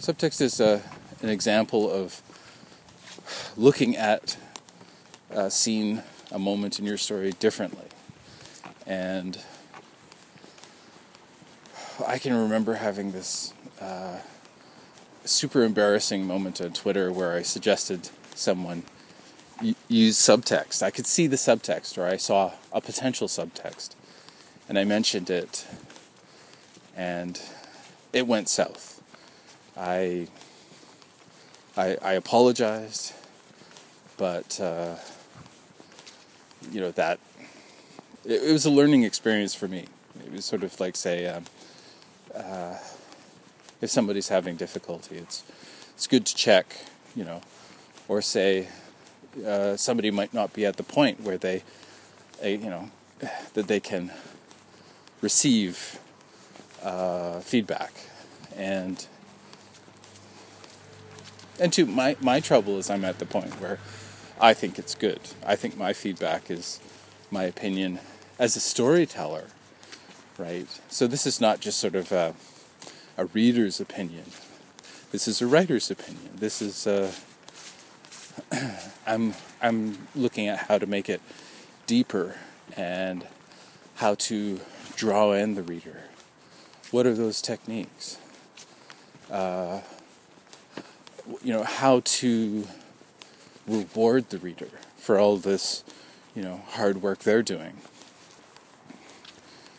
[0.00, 0.80] subtext is uh,
[1.22, 2.22] an example of
[3.56, 4.36] looking at
[5.30, 7.86] a scene, a moment in your story differently,
[8.86, 9.38] and
[12.06, 14.18] I can remember having this uh,
[15.24, 18.84] super embarrassing moment on Twitter where I suggested someone
[19.88, 20.82] use subtext.
[20.82, 23.94] I could see the subtext, or I saw a potential subtext,
[24.68, 25.66] and I mentioned it,
[26.96, 27.40] and
[28.12, 29.02] it went south.
[29.76, 30.28] I
[31.76, 33.12] I, I apologized,
[34.16, 34.94] but uh,
[36.72, 37.18] you know that
[38.24, 39.86] it, it, was a learning experience for me.
[40.24, 41.44] It was sort of like say, um,
[42.34, 42.76] uh,
[43.82, 45.44] if somebody's having difficulty, it's
[45.94, 46.74] it's good to check,
[47.14, 47.42] you know,
[48.08, 48.68] or say
[49.46, 51.62] uh, somebody might not be at the point where they,
[52.42, 52.90] you know,
[53.52, 54.12] that they can
[55.20, 55.98] receive
[56.82, 57.92] uh, feedback,
[58.56, 59.06] and
[61.58, 63.78] and two, my my trouble is I'm at the point where
[64.40, 65.20] I think it's good.
[65.44, 66.80] I think my feedback is
[67.30, 68.00] my opinion
[68.38, 69.46] as a storyteller,
[70.38, 70.68] right?
[70.88, 72.34] So this is not just sort of a,
[73.16, 74.24] a reader's opinion.
[75.10, 76.30] This is a writer's opinion.
[76.36, 77.12] This is a
[79.06, 81.22] I'm I'm looking at how to make it
[81.86, 82.36] deeper
[82.76, 83.26] and
[83.96, 84.60] how to
[84.96, 86.04] draw in the reader.
[86.96, 88.16] What are those techniques?
[89.30, 89.82] Uh,
[91.44, 92.66] you know how to
[93.68, 95.84] reward the reader for all this,
[96.34, 97.76] you know, hard work they're doing.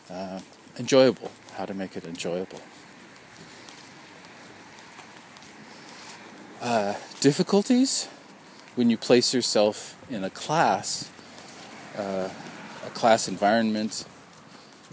[0.08, 0.38] Uh,
[0.78, 1.32] enjoyable.
[1.56, 2.60] How to make it enjoyable.
[6.62, 8.06] Uh, difficulties
[8.76, 11.10] when you place yourself in a class,
[11.96, 12.28] uh,
[12.86, 14.04] a class environment,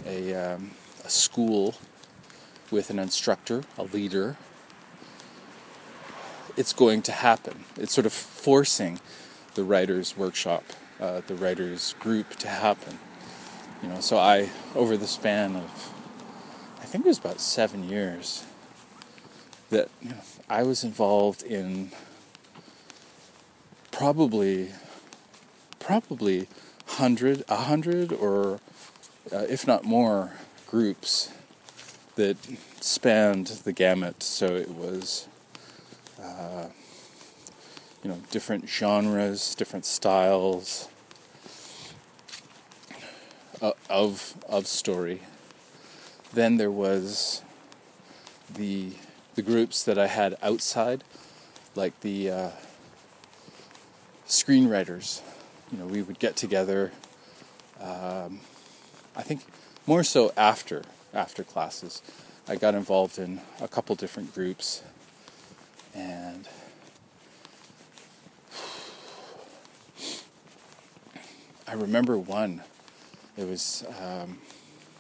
[0.08, 0.72] a, um,
[1.04, 1.76] a school
[2.76, 4.36] with an instructor, a leader,
[6.58, 7.64] it's going to happen.
[7.78, 9.00] It's sort of forcing
[9.54, 10.66] the writer's workshop,
[11.00, 13.00] uh, the writer's group to happen.
[13.82, 15.94] You know, so I, over the span of,
[16.82, 18.44] I think it was about seven years,
[19.70, 20.18] that you know,
[20.50, 21.92] I was involved in
[23.92, 24.74] probably
[25.80, 26.50] probably
[26.88, 28.60] hundred a hundred or
[29.32, 30.34] uh, if not more
[30.68, 31.32] groups
[32.16, 32.38] that
[32.82, 35.28] spanned the gamut so it was
[36.22, 36.68] uh,
[38.04, 40.88] you know different genres different styles
[43.62, 45.22] uh, of of story
[46.34, 47.42] then there was
[48.54, 48.92] the
[49.36, 51.04] the groups that I had outside
[51.76, 52.50] like the uh,
[54.28, 55.22] screenwriters.
[55.72, 56.92] You know, we would get together.
[57.80, 58.40] Um,
[59.16, 59.42] I think
[59.86, 60.84] more so after
[61.16, 62.02] after classes.
[62.48, 64.84] I got involved in a couple different groups,
[65.96, 66.48] and
[71.68, 72.62] I remember one.
[73.38, 74.38] It was um,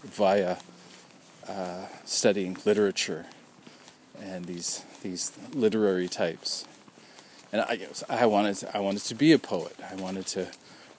[0.04, 0.58] via
[1.48, 3.28] uh, studying literature
[4.20, 6.66] and these these literary types
[7.56, 9.78] and I, I wanted to, I wanted to be a poet.
[9.90, 10.48] I wanted to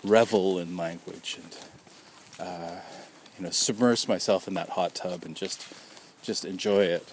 [0.02, 1.56] revel in language and
[2.40, 2.76] uh,
[3.38, 5.66] you know submerge myself in that hot tub and just
[6.22, 7.12] just enjoy it.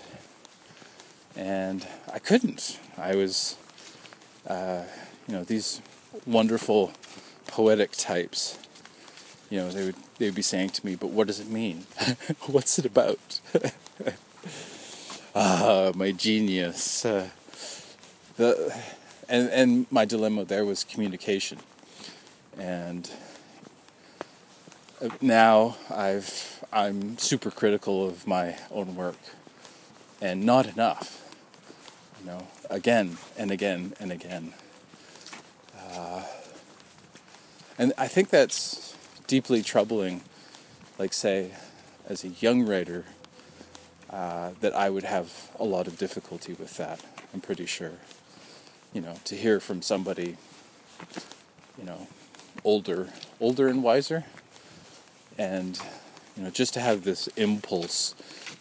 [1.35, 2.79] And I couldn't.
[2.97, 3.57] I was
[4.47, 4.83] uh,
[5.27, 5.81] you know these
[6.25, 6.93] wonderful
[7.47, 8.57] poetic types.
[9.49, 11.85] You know they would they would be saying to me, "But what does it mean?
[12.47, 13.39] What's it about?"
[15.35, 17.05] ah, my genius.
[17.05, 17.29] Uh,
[18.37, 18.75] the
[19.29, 21.59] and and my dilemma there was communication,
[22.57, 23.09] and
[25.21, 29.17] now I've I'm super critical of my own work,
[30.21, 31.19] and not enough.
[32.19, 34.53] You know, again and again and again.
[35.77, 36.23] Uh,
[37.77, 38.95] and I think that's
[39.27, 40.21] deeply troubling.
[40.97, 41.51] Like say,
[42.07, 43.05] as a young writer,
[44.09, 47.01] uh, that I would have a lot of difficulty with that.
[47.33, 47.93] I'm pretty sure
[48.93, 50.37] you know, to hear from somebody,
[51.77, 52.07] you know,
[52.63, 53.09] older,
[53.39, 54.25] older and wiser,
[55.37, 55.79] and
[56.35, 58.15] you know, just to have this impulse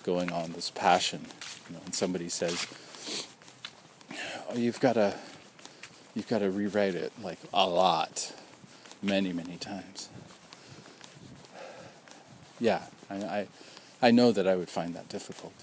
[0.04, 1.26] going on, this passion,
[1.68, 2.66] you know, and somebody says,
[4.50, 5.14] "Oh, you've got to,
[6.14, 8.34] you've got to rewrite it like a lot,
[9.02, 10.08] many, many times."
[12.60, 13.48] Yeah, I, I,
[14.00, 15.54] I know that I would find that difficult.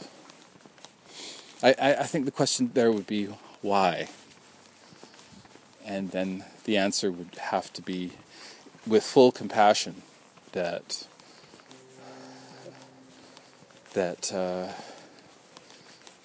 [1.62, 3.26] I, I, I think the question there would be
[3.62, 4.10] why
[5.90, 8.12] and then the answer would have to be
[8.86, 10.04] with full compassion
[10.52, 11.08] that
[13.94, 14.68] that uh,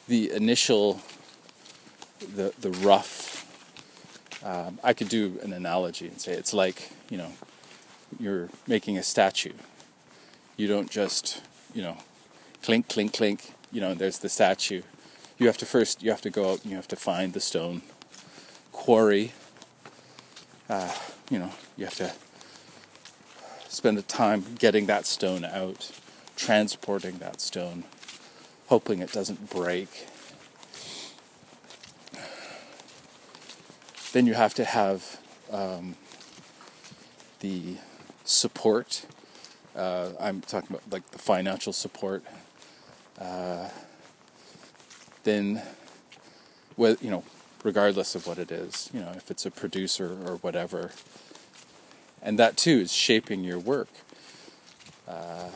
[0.08, 1.00] the initial,
[2.20, 3.32] the the rough.
[4.44, 7.32] Um, I could do an analogy and say it's like you know,
[8.18, 9.54] you're making a statue.
[10.56, 11.42] You don't just
[11.74, 11.98] you know,
[12.62, 13.52] clink clink clink.
[13.72, 14.82] You know, and there's the statue.
[15.38, 17.40] You have to first you have to go out and you have to find the
[17.40, 17.82] stone
[18.72, 19.32] quarry.
[20.68, 20.94] Uh,
[21.30, 22.12] you know, you have to
[23.74, 25.90] spend the time getting that stone out,
[26.36, 27.84] transporting that stone,
[28.68, 30.06] hoping it doesn't break.
[34.12, 35.18] Then you have to have
[35.50, 35.96] um,
[37.40, 37.76] the
[38.24, 39.06] support.
[39.74, 42.22] Uh, I'm talking about like the financial support.
[43.20, 43.70] Uh,
[45.24, 45.62] then,
[46.76, 47.24] well, you know,
[47.64, 50.92] regardless of what it is, you know, if it's a producer or whatever,
[52.24, 53.88] and that too is shaping your work.
[55.06, 55.50] Uh,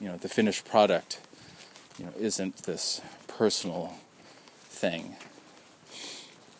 [0.00, 1.20] you know, the finished product,
[1.98, 3.94] you know, isn't this personal
[4.62, 5.16] thing.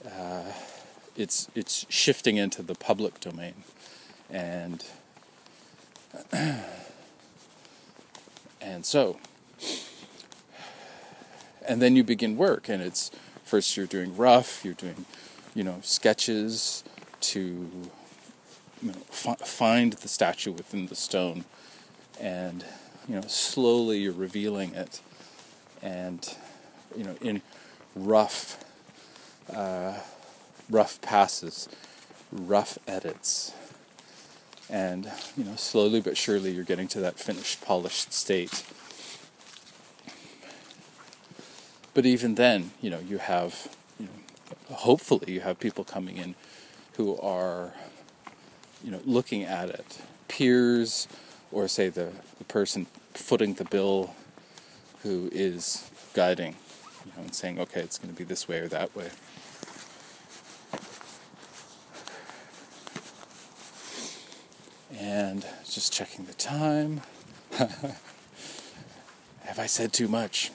[0.07, 0.53] Uh,
[1.17, 3.55] it's it's shifting into the public domain,
[4.31, 4.85] and
[8.61, 9.19] and so,
[11.67, 13.11] and then you begin work, and it's
[13.45, 15.07] first you're doing rough, you're doing,
[15.55, 16.85] you know, sketches
[17.21, 17.91] to
[18.87, 21.45] you know, f- find the statue within the stone,
[22.21, 22.65] and
[23.09, 25.01] you know slowly you're revealing it,
[25.83, 26.37] and
[26.97, 27.43] you know in
[27.97, 28.65] rough,
[29.53, 29.95] uh,
[30.71, 31.69] rough passes,
[32.31, 33.53] rough edits,
[34.71, 38.63] and you know slowly but surely you're getting to that finished, polished state.
[41.93, 43.67] But even then, you know you have,
[43.99, 46.37] you know, hopefully you have people coming in
[46.97, 47.75] who are
[48.85, 51.09] you know, looking at it, peers,
[51.53, 54.15] or say the, the person footing the bill
[55.03, 56.57] who is guiding,
[57.05, 59.11] you know, and saying, okay, it's going to be this way or that way.
[64.99, 67.03] And just checking the time.
[67.59, 70.51] Have I said too much?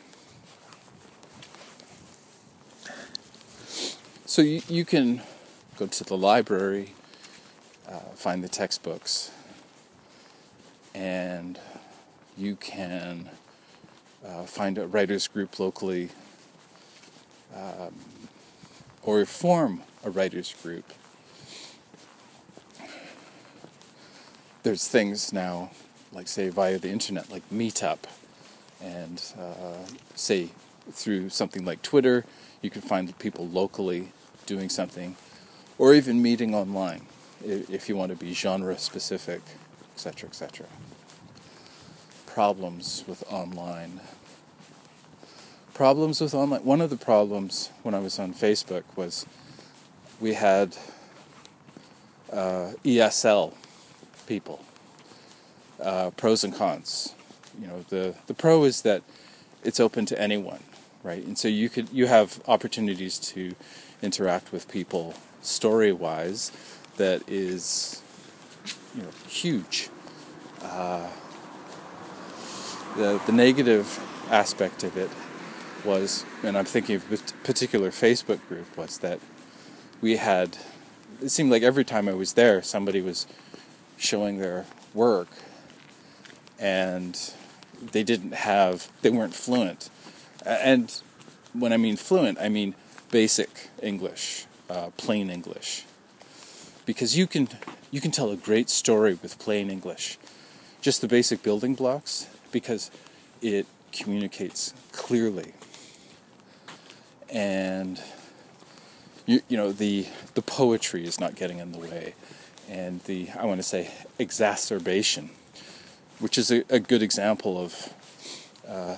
[4.26, 5.22] So you, you can
[5.78, 6.93] go to the library
[7.92, 9.32] uh, find the textbooks,
[10.96, 11.60] and
[12.38, 13.30] you can
[14.26, 16.10] uh, find a writers group locally,
[17.56, 17.94] um,
[19.04, 20.86] or form a writers group.
[24.64, 25.72] There's things now,
[26.14, 28.00] like say via the internet, like Meetup,
[28.82, 29.86] and uh,
[30.16, 30.50] say
[30.92, 32.26] through something like Twitter,
[32.62, 34.12] you can find people locally
[34.46, 35.16] doing something,
[35.78, 37.08] or even meeting online
[37.46, 39.42] if you want to be genre specific,
[39.94, 40.66] etc., etc.
[42.26, 44.00] Problems with online.
[45.74, 46.64] Problems with online.
[46.64, 49.26] One of the problems when I was on Facebook was
[50.20, 50.78] we had
[52.32, 53.54] uh, ESL
[54.28, 54.64] people,
[55.82, 57.16] uh, pros and cons.
[57.60, 59.04] You know, the the pro is that
[59.64, 60.64] it's open to anyone,
[61.04, 61.24] right?
[61.24, 63.56] And so you could you have opportunities to
[64.02, 66.52] interact with people story wise
[66.98, 68.02] that is
[68.96, 69.89] you know huge.
[70.62, 71.08] Uh,
[72.96, 75.10] the the negative aspect of it
[75.86, 79.20] was, and I'm thinking of a particular Facebook group, was that
[80.02, 80.58] we had.
[81.22, 83.28] It seemed like every time I was there, somebody was
[83.98, 85.28] showing their work,
[86.60, 87.18] and
[87.80, 89.89] they didn't have, they weren't fluent,
[90.44, 90.92] and
[91.54, 92.74] when I mean fluent, I mean
[93.12, 95.86] basic English, uh, plain English
[96.92, 97.48] because you can
[97.89, 100.18] you can tell a great story with plain English,
[100.82, 102.92] just the basic building blocks, because
[103.42, 105.54] it communicates clearly.
[107.30, 108.02] And
[109.26, 112.14] you, you know the the poetry is not getting in the way,
[112.70, 115.30] and the I want to say exacerbation,
[116.20, 117.94] which is a, a good example of
[118.68, 118.98] uh,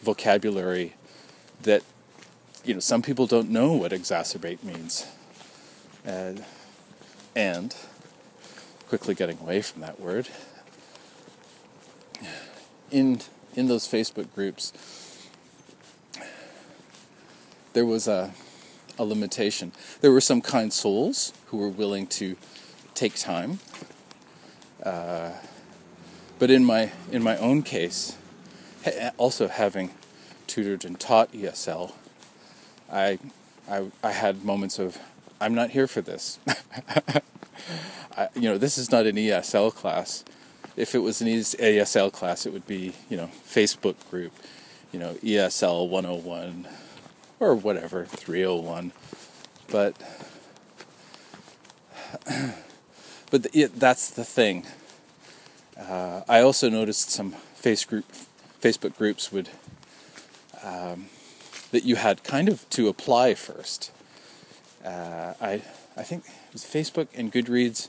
[0.00, 0.94] vocabulary
[1.64, 1.82] that
[2.64, 5.08] you know some people don't know what exacerbate means.
[6.06, 6.34] Uh,
[7.34, 7.74] and
[8.88, 10.28] quickly getting away from that word.
[12.90, 13.20] In
[13.54, 14.72] in those Facebook groups
[17.72, 18.32] there was a
[18.98, 19.72] a limitation.
[20.02, 22.36] There were some kind souls who were willing to
[22.94, 23.60] take time
[24.84, 25.30] uh,
[26.38, 28.16] but in my in my own case
[29.16, 29.90] also having
[30.46, 31.92] tutored and taught ESL
[32.90, 33.18] I
[33.70, 34.98] I, I had moments of
[35.42, 36.38] I'm not here for this.
[38.16, 40.24] I, you know, this is not an ESL class.
[40.76, 44.32] If it was an ESL class, it would be, you know, Facebook group,
[44.92, 46.68] you know, ESL 101,
[47.40, 48.92] or whatever, 301.
[49.68, 49.96] But
[53.30, 54.64] but the, it, that's the thing.
[55.76, 58.04] Uh, I also noticed some face group,
[58.60, 59.48] Facebook groups would
[60.62, 61.06] um,
[61.72, 63.90] that you had kind of to apply first.
[64.84, 65.62] Uh, I
[65.96, 67.88] I think it was Facebook and Goodreads,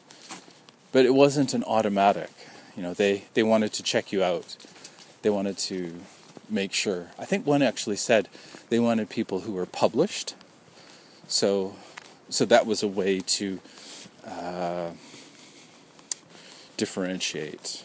[0.92, 2.32] but it wasn't an automatic.
[2.76, 4.58] You know, they they wanted to check you out.
[5.22, 6.02] They wanted to
[6.50, 7.12] make sure.
[7.18, 8.30] I think one actually said
[8.70, 10.36] they wanted people who were published.
[11.28, 11.76] So
[12.30, 13.60] so that was a way to
[14.26, 14.92] uh,
[16.78, 17.84] differentiate,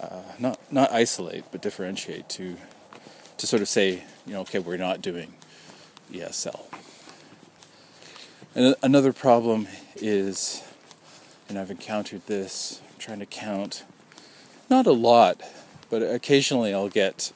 [0.00, 2.56] uh, not not isolate, but differentiate to
[3.38, 5.34] to sort of say, you know, okay, we're not doing
[6.12, 6.60] ESL.
[8.54, 10.62] And another problem is,
[11.48, 12.82] and I've encountered this.
[12.86, 13.84] I'm trying to count,
[14.68, 15.40] not a lot,
[15.88, 17.32] but occasionally I'll get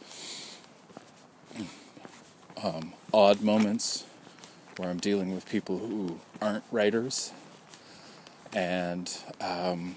[2.62, 4.04] um, odd moments
[4.76, 7.32] where I'm dealing with people who aren't writers
[8.52, 9.10] and
[9.40, 9.96] um,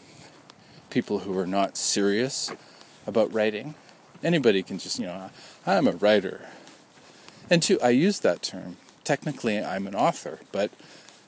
[0.90, 2.50] people who are not serious
[3.06, 3.76] about writing.
[4.24, 5.32] Anybody can just, you know,
[5.68, 6.48] I'm a writer.
[7.50, 8.78] And two, I use that term.
[9.04, 10.72] Technically, I'm an author, but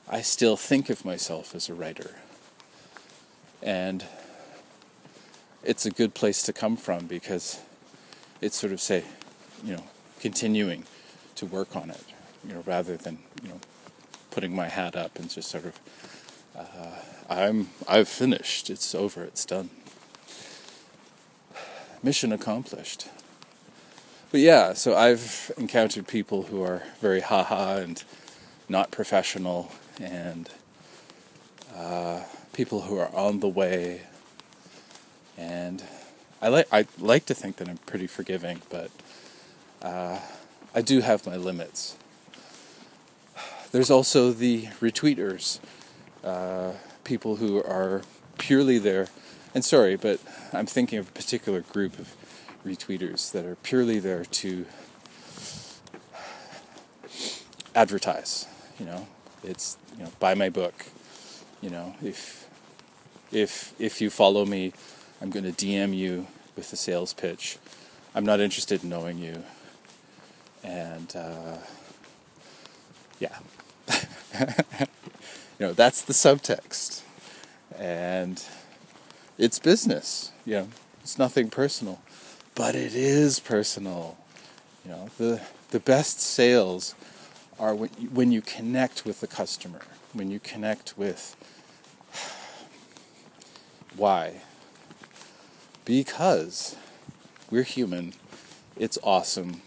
[0.08, 2.16] I still think of myself as a writer.
[3.62, 4.04] And
[5.62, 7.60] it's a good place to come from because
[8.40, 9.04] it's sort of say,
[9.64, 9.84] you know,
[10.20, 10.84] continuing
[11.36, 12.04] to work on it,
[12.46, 13.60] you know, rather than, you know,
[14.30, 15.78] putting my hat up and just sort of
[16.56, 16.64] uh,
[17.28, 18.68] I'm I've finished.
[18.68, 19.24] It's over.
[19.24, 19.70] It's done.
[22.02, 23.08] Mission accomplished.
[24.30, 28.02] But yeah, so I've encountered people who are very haha and
[28.68, 29.70] not professional,
[30.02, 30.50] and
[31.74, 32.20] uh,
[32.52, 34.02] people who are on the way.
[35.38, 35.82] And
[36.42, 38.90] I like I like to think that I'm pretty forgiving, but
[39.80, 40.18] uh,
[40.74, 41.96] I do have my limits.
[43.70, 45.58] There's also the retweeters
[46.22, 46.72] uh,
[47.04, 48.02] people who are
[48.38, 49.08] purely there.
[49.54, 50.20] And sorry, but
[50.52, 52.14] I'm thinking of a particular group of
[52.64, 54.66] retweeters that are purely there to
[57.74, 58.46] advertise.
[58.78, 59.06] You know,
[59.42, 60.86] it's you know buy my book.
[61.60, 62.48] You know, if
[63.30, 64.72] if if you follow me,
[65.20, 66.26] I'm going to DM you
[66.56, 67.58] with a sales pitch.
[68.14, 69.42] I'm not interested in knowing you,
[70.62, 71.56] and uh,
[73.18, 73.38] yeah.
[75.62, 77.02] You know, that's the subtext.
[77.78, 78.42] And
[79.38, 80.68] it's business, you know,
[81.02, 82.00] it's nothing personal.
[82.56, 84.18] But it is personal.
[84.84, 85.40] You know, the
[85.70, 86.96] the best sales
[87.62, 89.80] are when you, when you connect with the customer,
[90.12, 91.36] when you connect with
[93.96, 94.42] why?
[95.84, 96.76] Because
[97.50, 98.14] we're human.
[98.76, 99.62] It's awesome.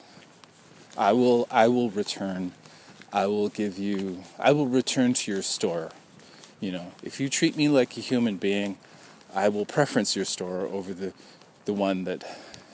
[0.98, 2.52] I will I will return
[3.16, 5.92] I will give you, I will return to your store.
[6.60, 8.78] You know, if you treat me like a human being,
[9.34, 11.14] I will preference your store over the,
[11.64, 12.26] the one that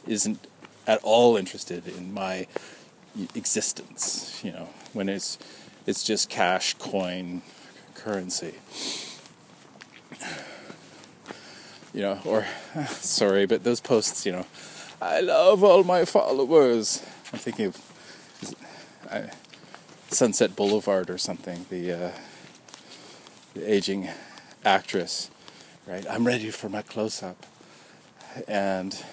[0.08, 0.48] isn't
[0.88, 2.48] at all interested in my
[3.36, 4.42] existence.
[4.44, 5.38] You know, when it's
[5.86, 7.42] it's just cash, coin,
[7.96, 8.56] currency.
[11.94, 12.46] You know, or
[12.88, 14.26] sorry, but those posts.
[14.26, 14.46] You know,
[15.02, 17.04] I love all my followers.
[17.34, 17.78] I'm thinking of.
[19.12, 19.30] I,
[20.12, 21.66] Sunset Boulevard or something.
[21.70, 22.12] The, uh,
[23.54, 24.10] the aging
[24.66, 25.32] actress,
[25.88, 26.06] right?
[26.10, 27.46] I'm ready for my close up,
[28.48, 29.04] and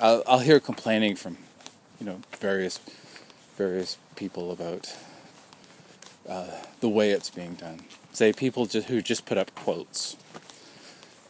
[0.00, 1.38] I'll, I'll hear complaining from,
[2.00, 2.80] you know, various
[3.56, 4.96] various people about
[6.28, 7.80] uh, the way it's being done.
[8.12, 10.16] Say people just, who just put up quotes,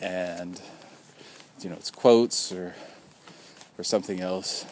[0.01, 0.61] and
[1.61, 2.75] you know, it's quotes or
[3.77, 4.65] or something else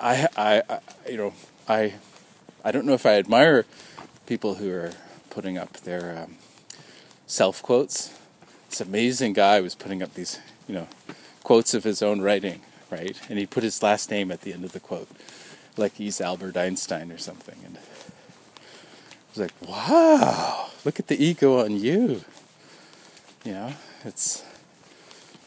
[0.00, 1.32] I, I, I, you know,
[1.68, 1.94] I,
[2.64, 3.64] I don't know if I admire
[4.26, 4.92] people who are
[5.30, 6.36] putting up their um,
[7.26, 8.14] self quotes.
[8.68, 10.88] This amazing guy was putting up these, you know,
[11.42, 12.60] quotes of his own writing,
[12.90, 13.20] right?
[13.28, 15.08] And he put his last name at the end of the quote,
[15.76, 17.58] like he's Albert Einstein or something.
[17.64, 18.60] And I
[19.30, 22.24] was like, wow, look at the ego on you.
[23.44, 23.72] You know,
[24.04, 24.44] it's,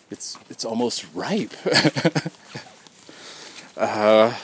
[0.10, 1.54] it's, it's almost ripe.
[3.78, 4.36] Uh,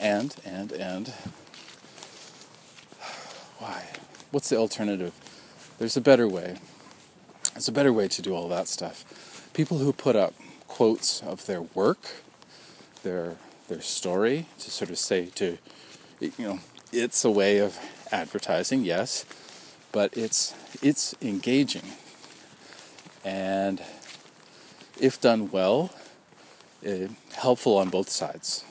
[0.00, 1.12] and, and, and,
[3.58, 3.84] why?
[4.30, 5.12] What's the alternative?
[5.78, 6.56] There's a better way.
[7.52, 9.04] There's a better way to do all that stuff.
[9.54, 10.34] People who put up
[10.66, 12.22] quotes of their work,
[13.02, 13.36] their
[13.68, 15.58] their story, to sort of say to,
[16.20, 16.58] you know,
[16.92, 17.78] it's a way of
[18.10, 19.24] advertising, yes,
[19.92, 21.92] but it's it's engaging,
[23.24, 23.82] and
[25.00, 25.90] if done well,
[26.86, 28.64] uh, helpful on both sides.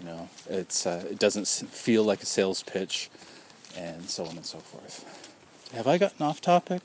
[0.00, 3.10] You know, it's uh, it doesn't feel like a sales pitch,
[3.76, 5.04] and so on and so forth.
[5.74, 6.82] Have I gotten off topic?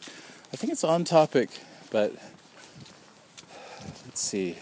[0.52, 1.50] I think it's on topic,
[1.92, 2.16] but
[4.14, 4.56] let's see.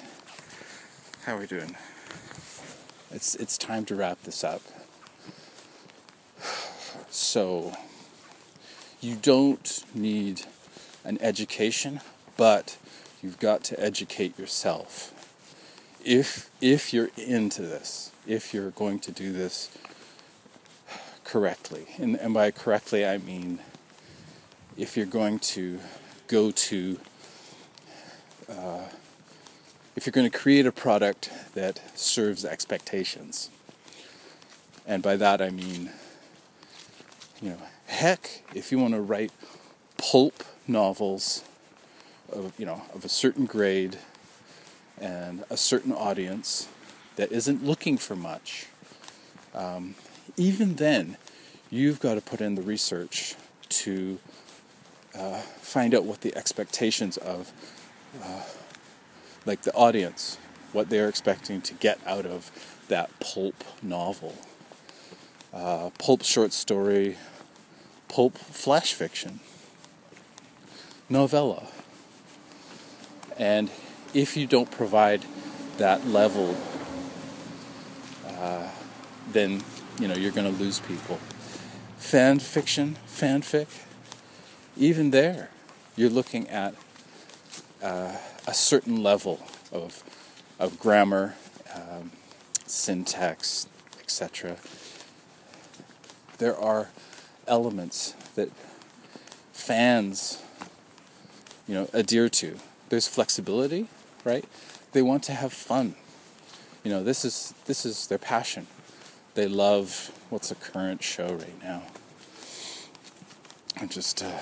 [1.25, 1.75] How are we doing?
[3.11, 4.61] It's it's time to wrap this up.
[7.09, 7.73] So
[9.01, 10.43] you don't need
[11.03, 11.99] an education,
[12.37, 12.77] but
[13.21, 15.11] you've got to educate yourself.
[16.05, 19.69] If if you're into this, if you're going to do this
[21.25, 23.59] correctly, and, and by correctly I mean
[24.77, 25.81] if you're going to
[26.27, 26.97] go to
[28.49, 28.83] uh,
[29.95, 33.49] if you're going to create a product that serves expectations.
[34.85, 35.91] And by that I mean,
[37.41, 39.31] you know, heck, if you want to write
[39.97, 41.43] pulp novels
[42.31, 43.97] of, you know, of a certain grade
[44.99, 46.67] and a certain audience
[47.15, 48.67] that isn't looking for much,
[49.53, 49.95] um,
[50.37, 51.17] even then,
[51.69, 53.35] you've got to put in the research
[53.69, 54.19] to
[55.17, 57.51] uh, find out what the expectations of
[58.23, 58.43] uh,
[59.45, 60.37] like the audience,
[60.71, 62.51] what they're expecting to get out of
[62.87, 64.35] that pulp novel.
[65.53, 67.17] Uh, pulp short story,
[68.07, 69.39] pulp flash fiction,
[71.09, 71.67] novella.
[73.37, 73.69] And
[74.13, 75.25] if you don't provide
[75.77, 76.55] that level,
[78.27, 78.69] uh,
[79.31, 79.61] then
[79.99, 81.19] you know you're going to lose people.
[81.97, 83.67] Fan fiction, fanfic,
[84.77, 85.49] even there,
[85.95, 86.75] you're looking at
[87.83, 88.15] uh,
[88.47, 89.39] a certain level
[89.71, 90.03] of,
[90.59, 91.35] of grammar,
[91.73, 92.11] um,
[92.65, 93.67] syntax,
[93.99, 94.57] etc.
[96.37, 96.89] There are
[97.47, 98.49] elements that
[99.53, 100.41] fans,
[101.67, 102.57] you know, adhere to.
[102.89, 103.87] There's flexibility,
[104.25, 104.45] right?
[104.91, 105.95] They want to have fun.
[106.83, 108.67] You know, this is this is their passion.
[109.35, 111.83] They love what's a current show right now.
[113.79, 114.39] I'm just uh,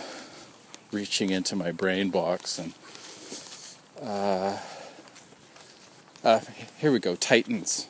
[0.91, 2.73] reaching into my brain box and
[4.01, 4.57] uh,
[6.23, 6.39] uh,
[6.77, 7.87] here we go, Titans.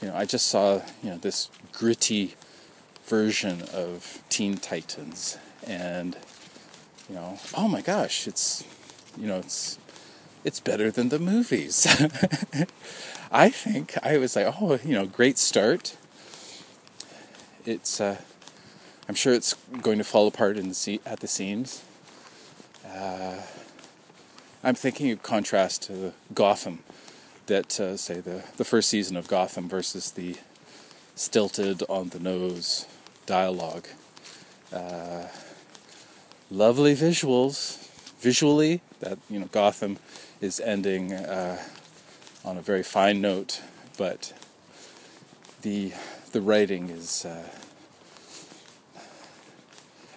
[0.00, 2.34] You know, I just saw you know this gritty
[3.04, 6.16] version of Teen Titans, and
[7.08, 8.64] you know, oh my gosh, it's
[9.16, 9.78] you know, it's
[10.44, 11.86] it's better than the movies.
[13.32, 15.96] I think I was like, oh, you know, great start.
[17.66, 18.16] It's, uh,
[19.08, 21.82] I'm sure it's going to fall apart in the se- at the seams.
[22.86, 23.42] Uh,
[24.62, 26.80] I'm thinking of contrast to Gotham,
[27.46, 30.36] that uh, say the the first season of Gotham versus the
[31.14, 32.86] stilted on the nose
[33.24, 33.88] dialogue.
[34.70, 35.28] Uh,
[36.50, 37.88] lovely visuals,
[38.20, 39.96] visually that you know Gotham
[40.42, 41.62] is ending uh,
[42.44, 43.62] on a very fine note,
[43.96, 44.34] but
[45.62, 45.92] the
[46.32, 47.24] the writing is.
[47.24, 47.48] Uh,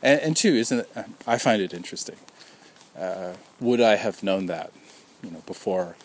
[0.01, 0.89] and, and two, isn't it,
[1.25, 2.17] I find it interesting
[2.97, 4.71] uh, would I have known that,
[5.23, 5.95] you know, before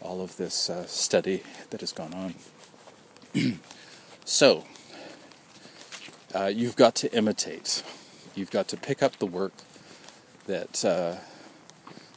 [0.00, 2.34] all of this uh, study that has gone
[3.34, 3.58] on?
[4.24, 4.64] so,
[6.34, 7.82] uh, you've got to imitate.
[8.34, 9.52] You've got to pick up the work
[10.46, 11.16] that uh,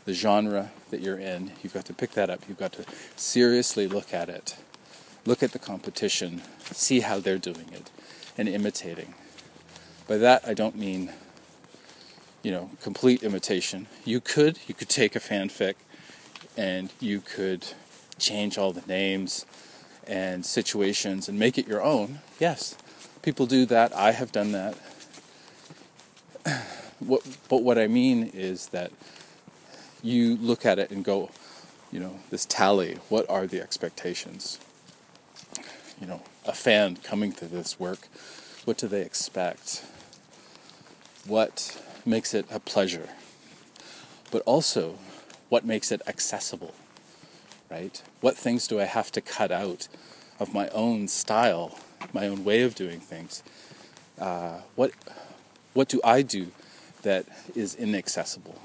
[0.05, 1.51] the genre that you're in.
[1.61, 2.41] You've got to pick that up.
[2.47, 4.55] You've got to seriously look at it,
[5.25, 6.41] look at the competition,
[6.71, 7.91] see how they're doing it,
[8.37, 9.13] and imitating.
[10.07, 11.11] By that, I don't mean
[12.47, 13.87] you know, complete imitation.
[14.05, 15.73] You could, you could take a fanfic
[16.55, 17.73] and you could
[18.19, 19.45] change all the names
[20.07, 22.19] and situations and make it your own.
[22.39, 22.77] Yes,
[23.21, 23.93] people do that.
[23.93, 24.77] I have done that.
[26.99, 28.91] What, but what I mean is that
[30.01, 31.29] you look at it and go,
[31.91, 34.57] you know, this tally, what are the expectations?
[36.01, 38.07] You know, a fan coming to this work,
[38.65, 39.85] what do they expect?
[41.27, 43.09] What makes it a pleasure,
[44.31, 44.97] but also
[45.49, 46.73] what makes it accessible,
[47.69, 48.01] right?
[48.21, 49.87] What things do I have to cut out
[50.39, 51.77] of my own style,
[52.13, 53.43] my own way of doing things?
[54.19, 54.91] Uh, what
[55.73, 56.47] what do I do
[57.03, 58.59] that is inaccessible?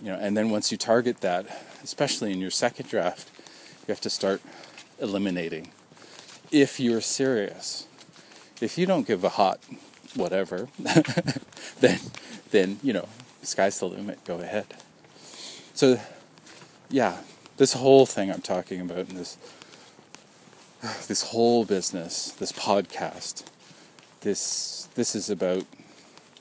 [0.00, 1.46] You know, and then once you target that,
[1.82, 3.28] especially in your second draft,
[3.86, 4.40] you have to start
[5.00, 5.70] eliminating.
[6.50, 7.86] If you're serious,
[8.60, 9.60] if you don't give a hot
[10.14, 10.68] whatever,
[11.80, 11.98] then
[12.50, 13.08] then you know,
[13.42, 14.24] sky's the limit.
[14.24, 14.66] Go ahead.
[15.74, 16.00] So,
[16.90, 17.18] yeah,
[17.56, 19.36] this whole thing I'm talking about, in this
[21.08, 23.44] this whole business, this podcast,
[24.20, 25.64] this this is about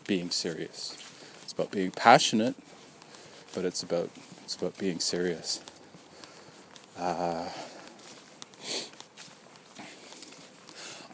[0.05, 0.97] being serious.
[1.43, 2.55] It's about being passionate,
[3.53, 4.09] but it's about
[4.43, 5.61] it's about being serious.
[6.97, 7.49] Uh,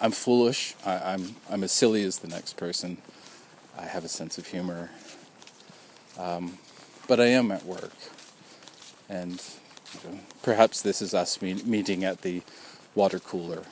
[0.04, 0.76] I'm foolish.
[0.86, 2.98] I, I'm I'm as silly as the next person.
[3.80, 4.90] I have a sense of humor.
[6.20, 6.58] Um,
[7.08, 7.94] but I am at work,
[9.08, 9.42] and
[9.94, 12.42] you know, perhaps this is us meet, meeting at the
[12.96, 13.64] water cooler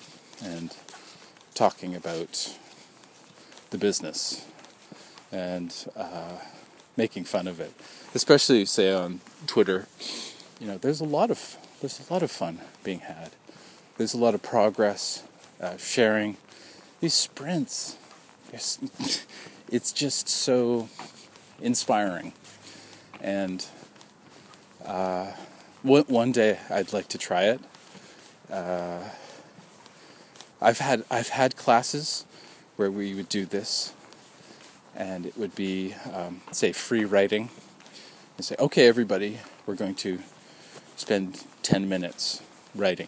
[0.42, 0.74] and
[1.54, 2.58] talking about
[3.72, 4.46] the business
[5.34, 6.38] and uh,
[6.96, 7.74] making fun of it,
[8.16, 9.88] especially say on Twitter.
[10.62, 13.32] You know, there's a lot of there's a lot of fun being had.
[13.98, 15.24] There's a lot of progress,
[15.62, 16.38] uh, sharing
[17.00, 17.98] these sprints.
[19.72, 20.90] It's just so
[21.62, 22.34] inspiring,
[23.22, 23.66] and
[24.86, 25.28] uh,
[25.82, 27.62] one day I'd like to try it.
[28.52, 29.00] Uh,
[30.62, 32.26] I've had I've had classes
[32.76, 33.94] where we would do this,
[34.94, 37.50] and it would be um, say free writing,
[38.36, 40.20] and say, okay, everybody, we're going to
[40.98, 42.42] spend ten minutes
[42.76, 43.08] writing,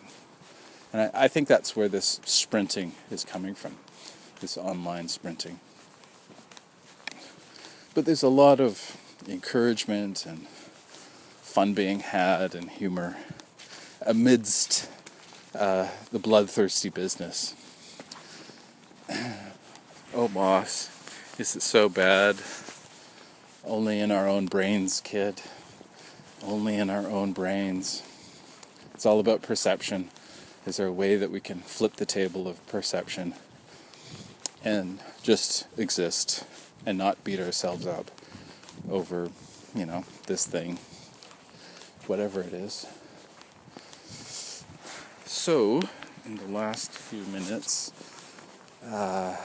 [0.93, 3.77] and I, I think that's where this sprinting is coming from,
[4.39, 5.59] this online sprinting.
[7.95, 10.47] But there's a lot of encouragement and
[11.41, 13.17] fun being had and humor
[14.05, 14.89] amidst
[15.55, 17.55] uh, the bloodthirsty business.
[20.13, 20.89] oh, boss,
[21.37, 22.37] is it so bad?
[23.65, 25.41] Only in our own brains, kid.
[26.43, 28.03] Only in our own brains.
[28.93, 30.09] It's all about perception.
[30.65, 33.33] Is there a way that we can flip the table of perception
[34.63, 36.45] and just exist
[36.85, 38.09] and not beat ourselves up
[38.89, 39.29] over,
[39.75, 40.79] you know, this thing,
[42.07, 42.85] whatever it is?
[45.25, 45.81] So,
[46.25, 47.91] in the last few minutes,
[48.89, 49.35] uh,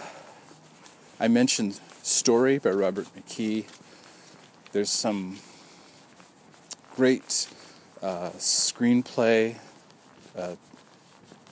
[1.18, 3.64] I mentioned Story by Robert McKee.
[4.70, 5.38] There's some
[6.94, 7.48] great
[8.00, 9.56] uh, screenplay
[10.36, 10.54] uh,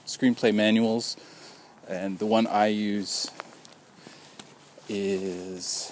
[0.07, 1.17] screenplay manuals,
[1.87, 3.29] and the one I use
[4.87, 5.91] is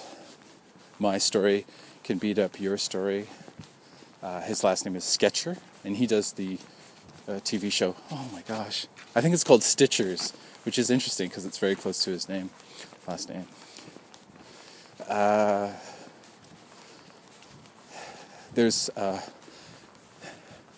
[0.98, 1.66] My Story
[2.02, 3.28] Can Beat Up Your Story.
[4.22, 6.58] Uh, his last name is Sketcher, and he does the
[7.28, 7.94] uh, TV show.
[8.10, 8.86] Oh my gosh.
[9.14, 12.48] I think it's called Stitchers, which is interesting because it's very close to his name,
[13.06, 13.46] last name.
[15.06, 15.72] Uh,
[18.54, 19.20] there's uh,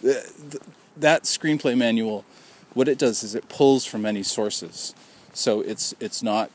[0.02, 0.62] th- th-
[0.96, 2.24] that screenplay manual.
[2.74, 4.94] What it does is it pulls from many sources,
[5.32, 6.50] so it's it's not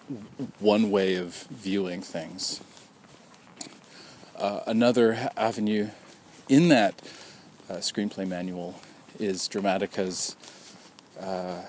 [0.59, 2.61] one way of viewing things.
[4.37, 5.89] Uh, another avenue
[6.49, 7.01] in that
[7.69, 8.79] uh, screenplay manual
[9.19, 10.35] is Dramatica's.
[11.19, 11.61] Uh,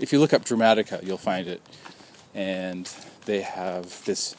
[0.00, 1.62] if you look up Dramatica, you'll find it,
[2.34, 2.90] and
[3.26, 4.34] they have this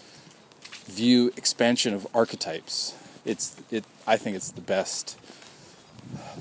[0.86, 2.95] view expansion of archetypes.
[3.26, 3.86] It's it.
[4.06, 5.18] I think it's the best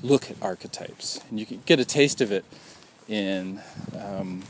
[0.02, 2.44] look at archetypes, and you can get a taste of it
[3.08, 3.60] in
[3.98, 4.42] um,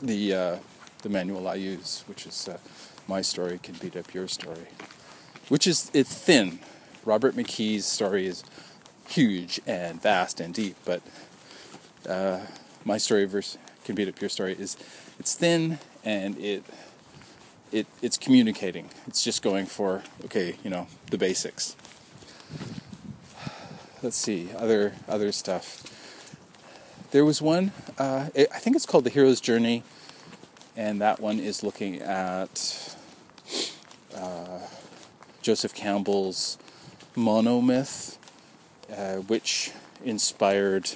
[0.00, 0.56] the uh,
[1.02, 2.58] the manual I use, which is uh,
[3.06, 4.68] "My Story Can Beat Up Your Story."
[5.48, 6.60] which is it's thin.
[7.04, 8.44] Robert McKee's story is
[9.08, 11.02] huge and vast and deep, but
[12.08, 12.40] uh,
[12.84, 14.76] my story verse can beat up your story is
[15.18, 16.62] it's thin and it
[17.72, 18.90] it it's communicating.
[19.06, 21.76] It's just going for okay, you know, the basics.
[24.02, 25.82] Let's see other other stuff.
[27.10, 27.72] There was one.
[27.98, 29.82] Uh, I think it's called the Hero's Journey,
[30.76, 32.96] and that one is looking at.
[34.14, 34.60] Uh,
[35.48, 36.58] Joseph Campbell's
[37.16, 38.18] monomyth,
[38.94, 39.72] uh, which
[40.04, 40.90] inspired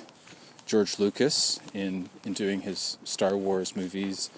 [0.67, 4.31] George Lucas in, in doing his Star Wars movies.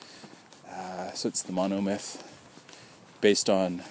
[0.71, 2.23] Uh, so it's the monomyth
[3.25, 3.83] based on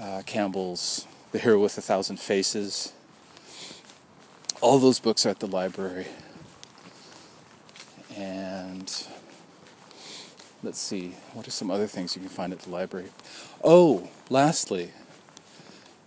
[0.00, 2.94] uh, Campbell's The Hero with a Thousand Faces.
[4.62, 6.06] All those books are at the library.
[8.16, 8.90] And
[10.62, 13.10] let's see, what are some other things you can find at the library?
[13.62, 14.92] Oh, lastly,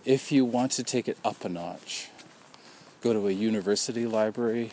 [0.04, 2.08] if you want to take it up a notch,
[3.00, 4.72] go to a university library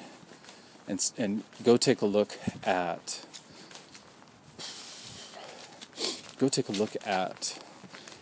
[0.88, 3.24] and, and go take a look at
[6.38, 7.60] go take a look at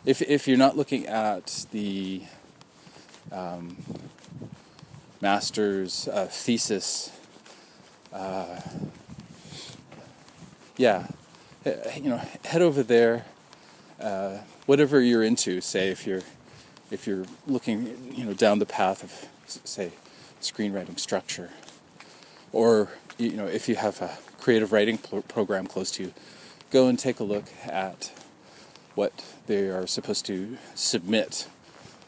[0.06, 2.24] if if you're not looking at the
[3.32, 3.78] um,
[5.22, 7.12] master's uh, thesis
[8.14, 8.60] uh,
[10.78, 11.08] yeah
[11.96, 13.26] you know, head over there.
[14.00, 16.22] Uh, whatever you're into, say if you're
[16.92, 19.92] if you're looking, you know, down the path of say
[20.42, 21.50] screenwriting structure,
[22.52, 26.14] or you know, if you have a creative writing pro- program close to you,
[26.76, 28.12] go and take a look at
[28.96, 31.48] what they are supposed to submit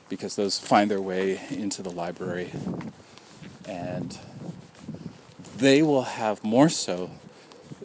[0.10, 2.52] because those find their way into the library
[3.66, 4.20] and
[5.56, 7.10] they will have more so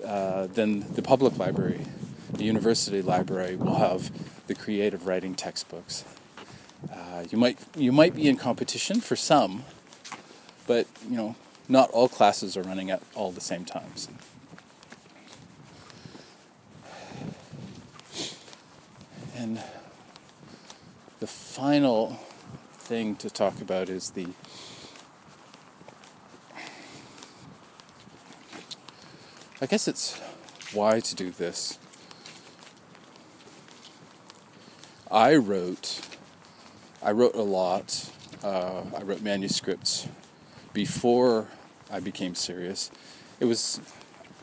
[0.05, 1.87] uh, than the public library.
[2.33, 4.11] The university library will have
[4.49, 6.05] the creative writing textbooks.
[6.93, 9.63] Uh, you might you might be in competition for some,
[10.67, 11.37] but you know
[11.69, 14.09] not all classes are running at all the same times.
[19.43, 19.61] And
[21.19, 22.21] the final
[22.75, 24.29] thing to talk about is the
[29.61, 30.17] I guess it's
[30.73, 31.81] why to do this.
[35.11, 36.03] I wrote,
[37.03, 38.13] I wrote a lot.
[38.45, 40.07] Uh, I wrote manuscripts
[40.73, 41.49] before
[41.91, 42.93] I became serious.
[43.41, 43.81] It was,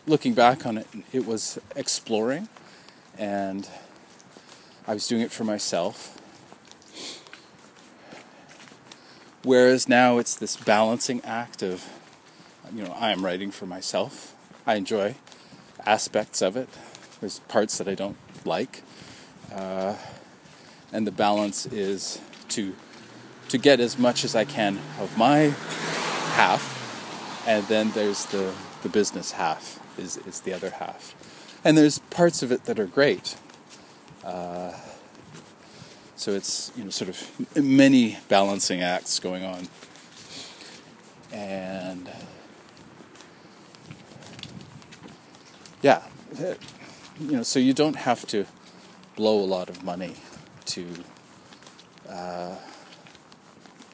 [0.05, 2.49] looking back on it, it was exploring,
[3.17, 3.69] and
[4.89, 6.19] I was doing it for myself.
[9.43, 11.87] Whereas now it's this balancing act of,
[12.73, 14.35] you know, I am writing for myself
[14.65, 15.15] I enjoy
[15.85, 16.69] aspects of it.
[17.19, 18.83] There's parts that I don't like,
[19.53, 19.95] uh,
[20.91, 22.19] and the balance is
[22.49, 22.75] to
[23.49, 25.55] to get as much as I can of my
[26.35, 31.15] half, and then there's the the business half is is the other half,
[31.63, 33.35] and there's parts of it that are great.
[34.23, 34.73] Uh,
[36.15, 39.67] so it's you know sort of many balancing acts going on,
[41.31, 42.09] and
[45.81, 46.03] yeah,
[47.19, 48.45] you know, so you don't have to
[49.15, 50.15] blow a lot of money
[50.65, 50.85] to,
[52.09, 52.55] uh,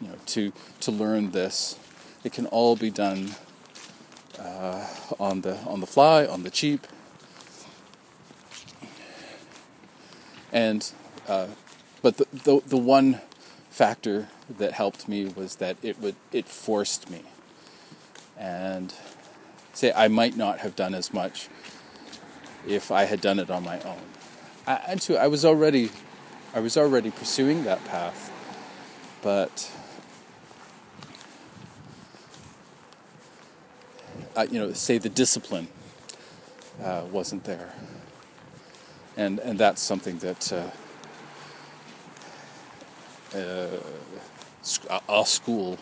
[0.02, 1.78] you know, to to learn this.
[2.24, 3.36] It can all be done
[4.40, 4.88] uh,
[5.20, 6.88] on the on the fly, on the cheap,
[10.56, 10.90] and
[11.28, 11.48] uh,
[12.02, 13.20] but the, the the one
[13.70, 17.24] factor that helped me was that it would it forced me,
[18.40, 18.94] and
[19.74, 21.50] say I might not have done as much
[22.66, 24.02] if I had done it on my own.
[24.66, 25.92] I, and too, I was already,
[26.54, 28.32] I was already pursuing that path,
[29.22, 29.70] but
[34.38, 35.68] uh, you know, say the discipline
[36.82, 37.74] uh, wasn't there,
[39.18, 40.70] and and that's something that uh,
[43.38, 43.80] uh
[45.10, 45.78] a school,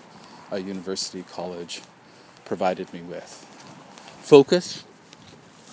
[0.51, 1.81] a university, college,
[2.45, 3.45] provided me with
[4.21, 4.84] focus,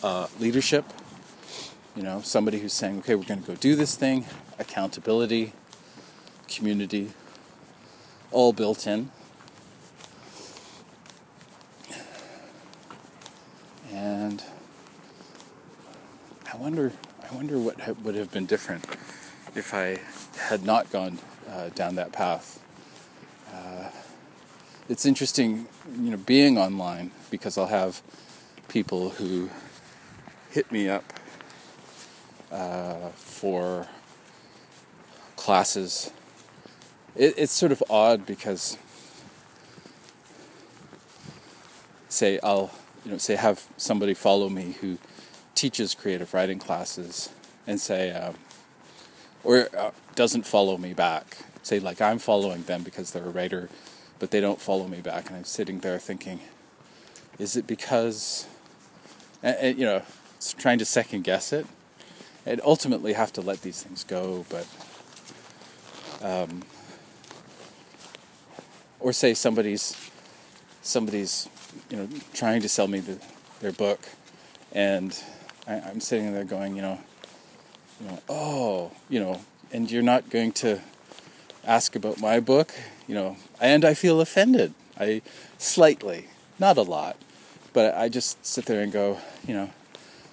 [0.02, 0.84] uh, leadership,
[1.96, 4.26] you know, somebody who's saying, okay, we're going to go do this thing,
[4.58, 5.52] accountability,
[6.48, 7.10] community,
[8.30, 9.10] all built in.
[13.92, 14.42] And
[16.52, 16.92] I wonder,
[17.30, 18.84] I wonder what would have been different
[19.54, 20.00] if I
[20.48, 21.18] had not gone
[21.48, 22.60] uh, down that path.
[23.54, 23.90] Uh,
[24.88, 28.02] it's interesting, you know, being online because I'll have
[28.66, 29.48] people who
[30.50, 31.04] hit me up
[32.50, 33.86] uh, for
[35.36, 36.10] classes.
[37.14, 38.76] It, it's sort of odd because,
[42.08, 42.72] say, I'll
[43.04, 44.98] you know say have somebody follow me who
[45.60, 47.28] teaches creative writing classes
[47.66, 48.34] and say, um,
[49.44, 51.36] or uh, doesn't follow me back.
[51.62, 53.68] Say like I'm following them because they're a writer,
[54.18, 56.40] but they don't follow me back, and I'm sitting there thinking,
[57.38, 58.46] is it because,
[59.42, 60.02] and, and you know,
[60.56, 61.66] trying to second guess it
[62.46, 64.66] and ultimately have to let these things go, but
[66.22, 66.62] um,
[68.98, 69.94] or say somebody's
[70.80, 71.50] somebody's
[71.90, 73.18] you know trying to sell me the,
[73.60, 74.00] their book,
[74.72, 75.22] and
[75.70, 76.98] I, am sitting there going, you know,
[78.00, 79.40] you know, oh, you know,
[79.72, 80.80] and you're not going to
[81.64, 82.72] ask about my book,
[83.06, 84.74] you know, and I feel offended.
[84.98, 85.22] I
[85.58, 86.26] slightly,
[86.58, 87.16] not a lot,
[87.72, 89.70] but I just sit there and go, you know,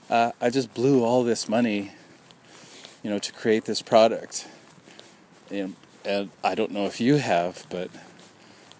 [0.09, 1.91] uh, I just blew all this money
[3.03, 4.47] you know, to create this product.
[5.49, 7.89] And, and I don't know if you have, but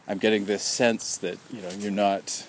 [0.07, 2.45] I'm getting this sense that you know you're not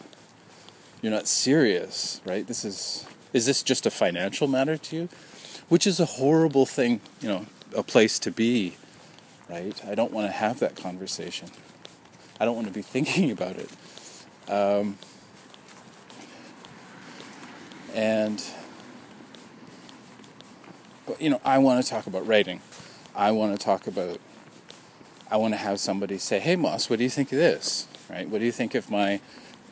[1.03, 2.47] you're not serious, right?
[2.47, 5.09] This is is this just a financial matter to you?
[5.69, 8.77] Which is a horrible thing, you know, a place to be,
[9.49, 9.81] right?
[9.85, 11.51] I don't want to have that conversation.
[12.41, 13.71] I don't want to be thinking about it.
[14.51, 14.99] Um,
[17.95, 18.43] and
[21.07, 22.61] but you know, I want to talk about writing.
[23.15, 24.21] I want to talk about.
[25.31, 27.87] I want to have somebody say, "Hey, Moss, what do you think of this?
[28.09, 28.29] Right?
[28.29, 29.21] What do you think of my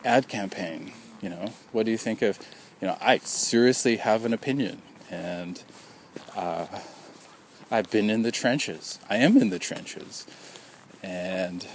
[0.05, 0.93] ad campaign?
[1.23, 2.39] You know, what do you think of?
[2.81, 5.63] You know, I seriously have an opinion, and
[6.35, 6.67] uh,
[7.71, 8.99] I've been in the trenches.
[9.09, 10.27] I am in the trenches,
[11.03, 11.67] and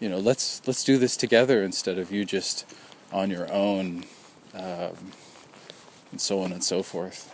[0.00, 2.66] you know let's let's do this together instead of you just
[3.12, 4.04] on your own
[4.54, 5.12] um,
[6.10, 7.30] and so on and so forth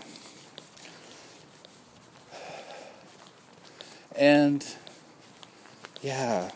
[4.14, 4.76] and
[6.02, 6.50] yeah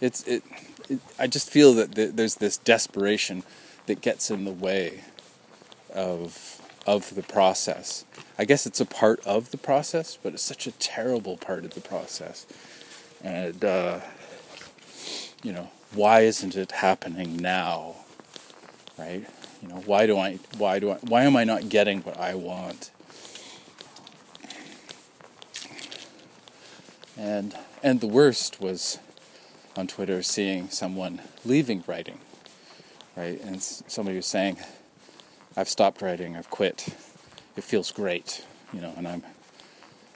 [0.00, 0.42] it's it,
[0.88, 3.42] it i just feel that there's this desperation
[3.86, 5.04] that gets in the way
[5.94, 8.04] of of the process.
[8.38, 11.74] I guess it's a part of the process but it's such a terrible part of
[11.74, 12.46] the process.
[13.22, 14.00] And uh,
[15.42, 17.96] you know why isn't it happening now?
[18.98, 19.26] Right?
[19.62, 22.34] You know why do i why do i why am i not getting what i
[22.34, 22.90] want?
[27.16, 28.98] And and the worst was
[29.76, 32.18] on twitter seeing someone leaving writing
[33.16, 34.56] right and somebody was saying
[35.56, 36.88] i've stopped writing i've quit
[37.56, 39.22] it feels great you know and i'm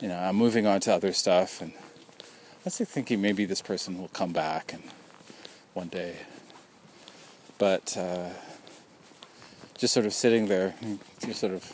[0.01, 1.73] you know i'm moving on to other stuff and
[2.67, 4.83] I was thinking maybe this person will come back and
[5.73, 6.17] one day.
[7.59, 8.31] But uh,
[9.79, 10.75] just sort of sitting there,
[11.21, 11.73] just sort of,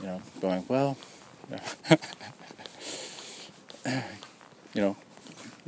[0.00, 0.96] you know, going, well,
[4.74, 4.96] you know,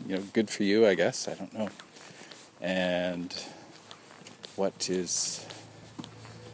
[0.04, 1.28] you know, good for you, I guess.
[1.28, 1.68] I don't know.
[2.60, 3.32] And
[4.60, 5.46] what is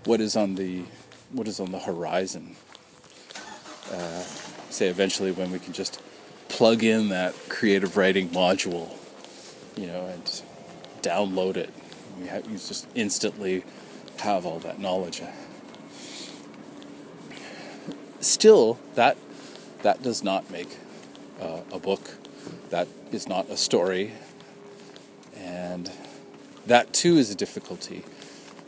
[0.04, 0.84] what is on the
[1.32, 2.54] what is on the horizon?
[3.90, 4.22] Uh,
[4.70, 6.00] say eventually when we can just
[6.48, 8.88] plug in that creative writing module,
[9.76, 10.22] you know, and
[11.02, 11.70] download it.
[12.28, 13.64] Have, you just instantly
[14.20, 15.20] have all that knowledge.
[18.20, 19.16] Still, that
[19.82, 20.78] that does not make
[21.40, 22.14] uh, a book.
[22.70, 24.12] That is not a story,
[25.34, 25.90] and
[26.66, 28.04] that too is a difficulty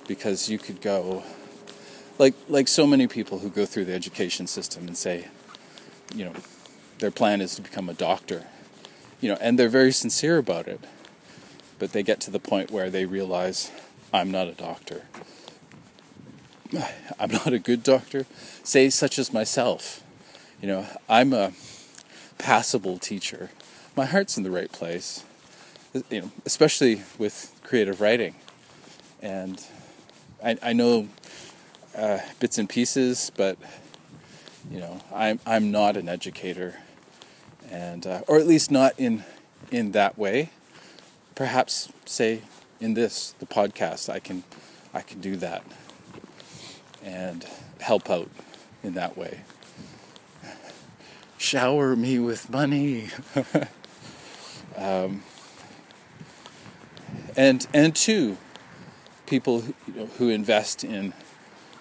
[0.07, 1.23] because you could go
[2.19, 5.29] like like so many people who go through the education system and say,
[6.15, 6.35] you know,
[6.99, 8.47] their plan is to become a doctor,
[9.21, 10.81] you know, and they're very sincere about it
[11.79, 13.71] but they get to the point where they realize
[14.13, 15.03] I'm not a doctor.
[17.21, 18.27] I'm not a good doctor.
[18.63, 20.03] Say, such as myself.
[20.61, 21.53] You know, I'm a
[22.39, 23.51] passable teacher.
[23.97, 25.25] My heart's in the right place,
[26.11, 28.35] you know, especially with creative writing.
[29.21, 29.63] And
[30.43, 31.09] I, I know
[31.97, 33.59] uh, bits and pieces, but
[34.71, 36.81] you know, I'm I'm not an educator,
[37.71, 39.25] and uh, or at least not in
[39.71, 40.51] in that way
[41.39, 42.43] perhaps say
[42.81, 44.43] in this the podcast I can
[44.93, 45.63] I can do that
[47.01, 47.47] and
[47.79, 48.29] help out
[48.83, 49.43] in that way.
[51.37, 53.11] Shower me with money.
[54.77, 55.23] um,
[57.37, 58.37] and and two,
[59.27, 61.13] people who, you know, who invest in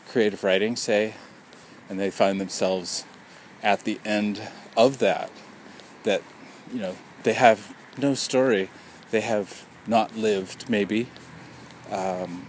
[0.09, 1.15] creative writing say,
[1.89, 3.05] and they find themselves
[3.63, 4.41] at the end
[4.75, 5.31] of that,
[6.03, 6.21] that
[6.71, 8.69] you know they have no story
[9.11, 11.07] they have not lived, maybe.
[11.91, 12.45] Um,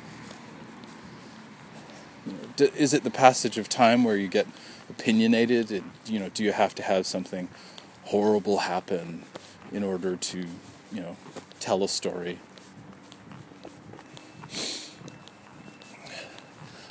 [2.59, 4.47] is it the passage of time where you get
[4.91, 5.71] opinionated?
[5.71, 7.49] And, you know, do you have to have something
[8.05, 9.23] horrible happen
[9.73, 10.39] in order to,
[10.93, 11.17] you know,
[11.61, 12.39] tell a story?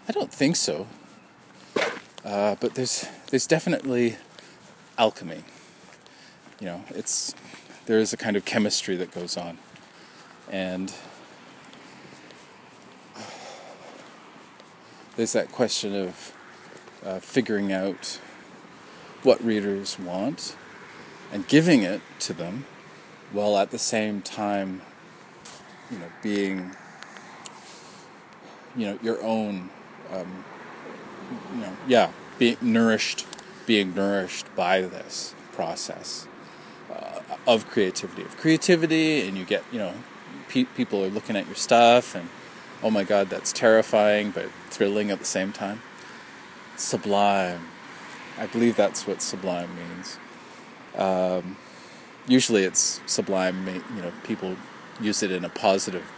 [0.08, 0.88] I don't think so.
[2.24, 4.18] Uh, but there's there's definitely
[4.97, 5.43] alchemy.
[6.60, 7.36] You know, it's
[7.88, 9.58] there is a kind of chemistry that goes on.
[10.49, 10.93] And
[15.18, 16.34] there's that question of
[17.05, 18.20] uh, figuring out
[19.24, 20.55] what readers want
[21.34, 22.66] and giving it to them
[23.34, 24.82] while at the same time
[25.91, 26.72] you know being
[28.76, 29.70] you know your own
[30.14, 30.45] um,
[31.53, 33.26] you know yeah being nourished
[33.66, 36.28] being nourished by this process
[36.91, 39.93] uh, of creativity, of creativity, and you get, you know,
[40.47, 42.30] pe- people are looking at your stuff, and
[42.82, 45.82] oh my God, that's terrifying, but thrilling at the same time.
[46.78, 47.68] Sublime.
[48.38, 50.18] I believe that's what sublime means.
[50.95, 51.58] Um,
[52.28, 53.68] usually, it's sublime.
[53.95, 54.55] You know, people
[55.01, 56.10] use it in a positive,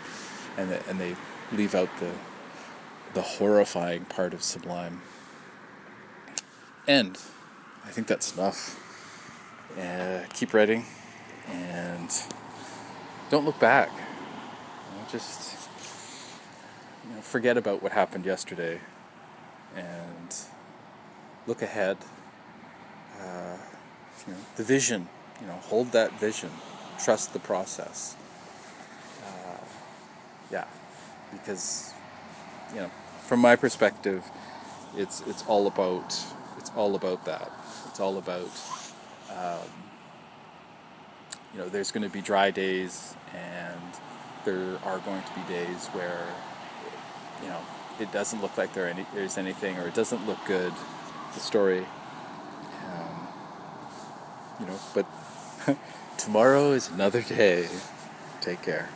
[0.57, 1.15] and they, and they
[1.51, 2.11] leave out the
[3.13, 5.01] the horrifying part of sublime.
[6.87, 7.17] And
[7.85, 8.79] I think that's enough
[9.77, 10.85] uh, keep writing
[11.47, 12.09] and
[13.29, 13.89] don't look back.
[13.91, 15.69] You know, just
[17.07, 18.79] you know, forget about what happened yesterday
[19.75, 20.35] and
[21.47, 21.97] look ahead.
[23.19, 23.57] Uh,
[24.27, 25.07] you know, the vision,
[25.41, 26.49] you know, hold that vision,
[27.03, 28.15] trust the process.
[29.25, 29.63] Uh,
[30.51, 30.65] yeah,
[31.31, 31.93] because
[32.73, 32.91] you know,
[33.27, 34.23] from my perspective,
[34.95, 36.17] it's it's all about
[36.57, 37.51] it's all about that.
[37.87, 38.49] It's all about
[39.31, 39.69] um,
[41.53, 43.79] you know, there's going to be dry days, and
[44.45, 46.27] there are going to be days where,
[47.41, 47.59] you know,
[47.99, 50.73] it doesn't look like there any, there's anything, or it doesn't look good.
[51.33, 51.85] The story,
[52.85, 53.27] um,
[54.59, 55.05] you know, but
[56.17, 57.67] tomorrow is another day.
[58.41, 58.89] Take care.